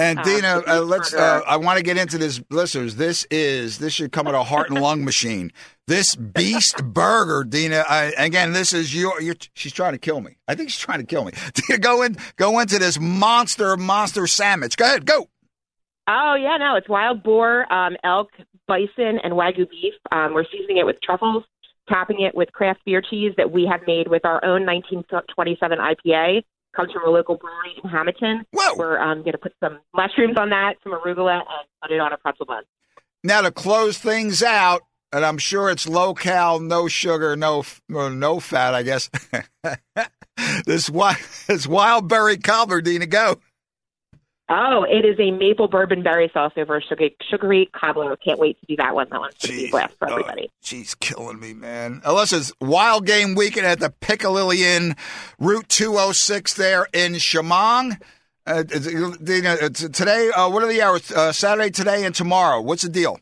[0.00, 1.12] And uh, Dina, uh, let's.
[1.12, 2.96] Uh, I want to get into this, listeners.
[2.96, 5.52] This is this should come with a heart and lung machine.
[5.86, 7.84] This beast burger, Dina.
[7.86, 9.12] I, again, this is your.
[9.52, 10.36] She's trying to kill me.
[10.48, 11.32] I think she's trying to kill me.
[11.54, 12.16] Dina, go in.
[12.36, 14.78] Go into this monster, monster sandwich.
[14.78, 15.04] Go ahead.
[15.04, 15.28] Go.
[16.08, 18.30] Oh yeah, no, it's wild boar, um, elk,
[18.66, 19.92] bison, and wagyu beef.
[20.10, 21.44] Um, we're seasoning it with truffles,
[21.90, 26.42] topping it with craft beer cheese that we have made with our own 1927 IPA
[26.74, 28.44] comes from a local brewery in Hamilton.
[28.52, 28.74] Whoa.
[28.76, 32.12] We're um, going to put some mushrooms on that, some arugula, and put it on
[32.12, 32.62] a pretzel bun.
[33.22, 38.40] Now to close things out, and I'm sure it's low cal, no sugar, no no
[38.40, 38.74] fat.
[38.74, 39.10] I guess
[40.66, 43.40] this wild this wild berry cobbler, Dina, go.
[44.52, 48.16] Oh, it is a maple bourbon berry sauce over a sugary, sugary cobbler.
[48.16, 49.06] Can't wait to do that one.
[49.10, 50.48] That one's going to be blast for everybody.
[50.48, 52.00] Oh, she's killing me, man.
[52.00, 54.96] Alyssa's Wild Game Weekend at the Pic-A-Lilli Inn,
[55.38, 58.00] Route 206 there in Shamong.
[58.44, 61.12] Uh, today, uh, what are the hours?
[61.12, 62.60] Uh, Saturday, today, and tomorrow.
[62.60, 63.20] What's the deal?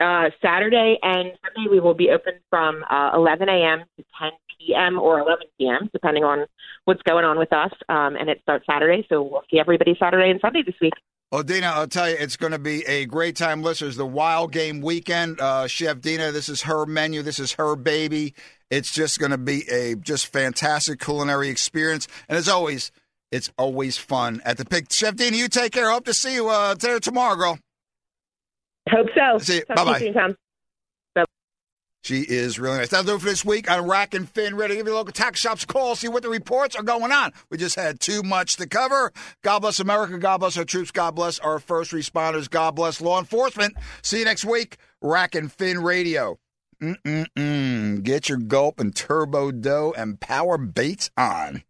[0.00, 3.80] Uh, Saturday and Sunday, we will be open from uh, 11 a.m.
[3.98, 4.98] to 10 p.m.
[4.98, 6.46] or 11 p.m., depending on
[6.84, 7.72] what's going on with us.
[7.88, 10.92] Um, and it starts Saturday, so we'll see everybody Saturday and Sunday this week.
[11.32, 13.96] Well, Dina, I'll tell you, it's going to be a great time, listeners.
[13.96, 18.34] The Wild Game Weekend, uh, Chef Dina, this is her menu, this is her baby.
[18.70, 22.92] It's just going to be a just fantastic culinary experience, and as always,
[23.32, 24.86] it's always fun at the Pig.
[24.92, 25.90] Chef Dina, you take care.
[25.90, 27.58] Hope to see you uh, there tomorrow, girl.
[28.88, 29.38] Hope so.
[29.38, 29.62] See you.
[29.98, 30.36] Soon, Tom.
[32.04, 32.90] She is really nice.
[32.90, 34.56] That'll do it for this week on Rack and Fin.
[34.56, 37.10] Ready to give your local tax shops a call, see what the reports are going
[37.10, 37.32] on.
[37.48, 39.10] We just had too much to cover.
[39.42, 40.18] God bless America.
[40.18, 40.90] God bless our troops.
[40.90, 42.50] God bless our first responders.
[42.50, 43.74] God bless law enforcement.
[44.02, 44.76] See you next week.
[45.00, 46.38] Rack and Fin Radio.
[46.82, 48.02] Mm-mm-mm.
[48.02, 51.64] Get your gulp and turbo dough and power baits on.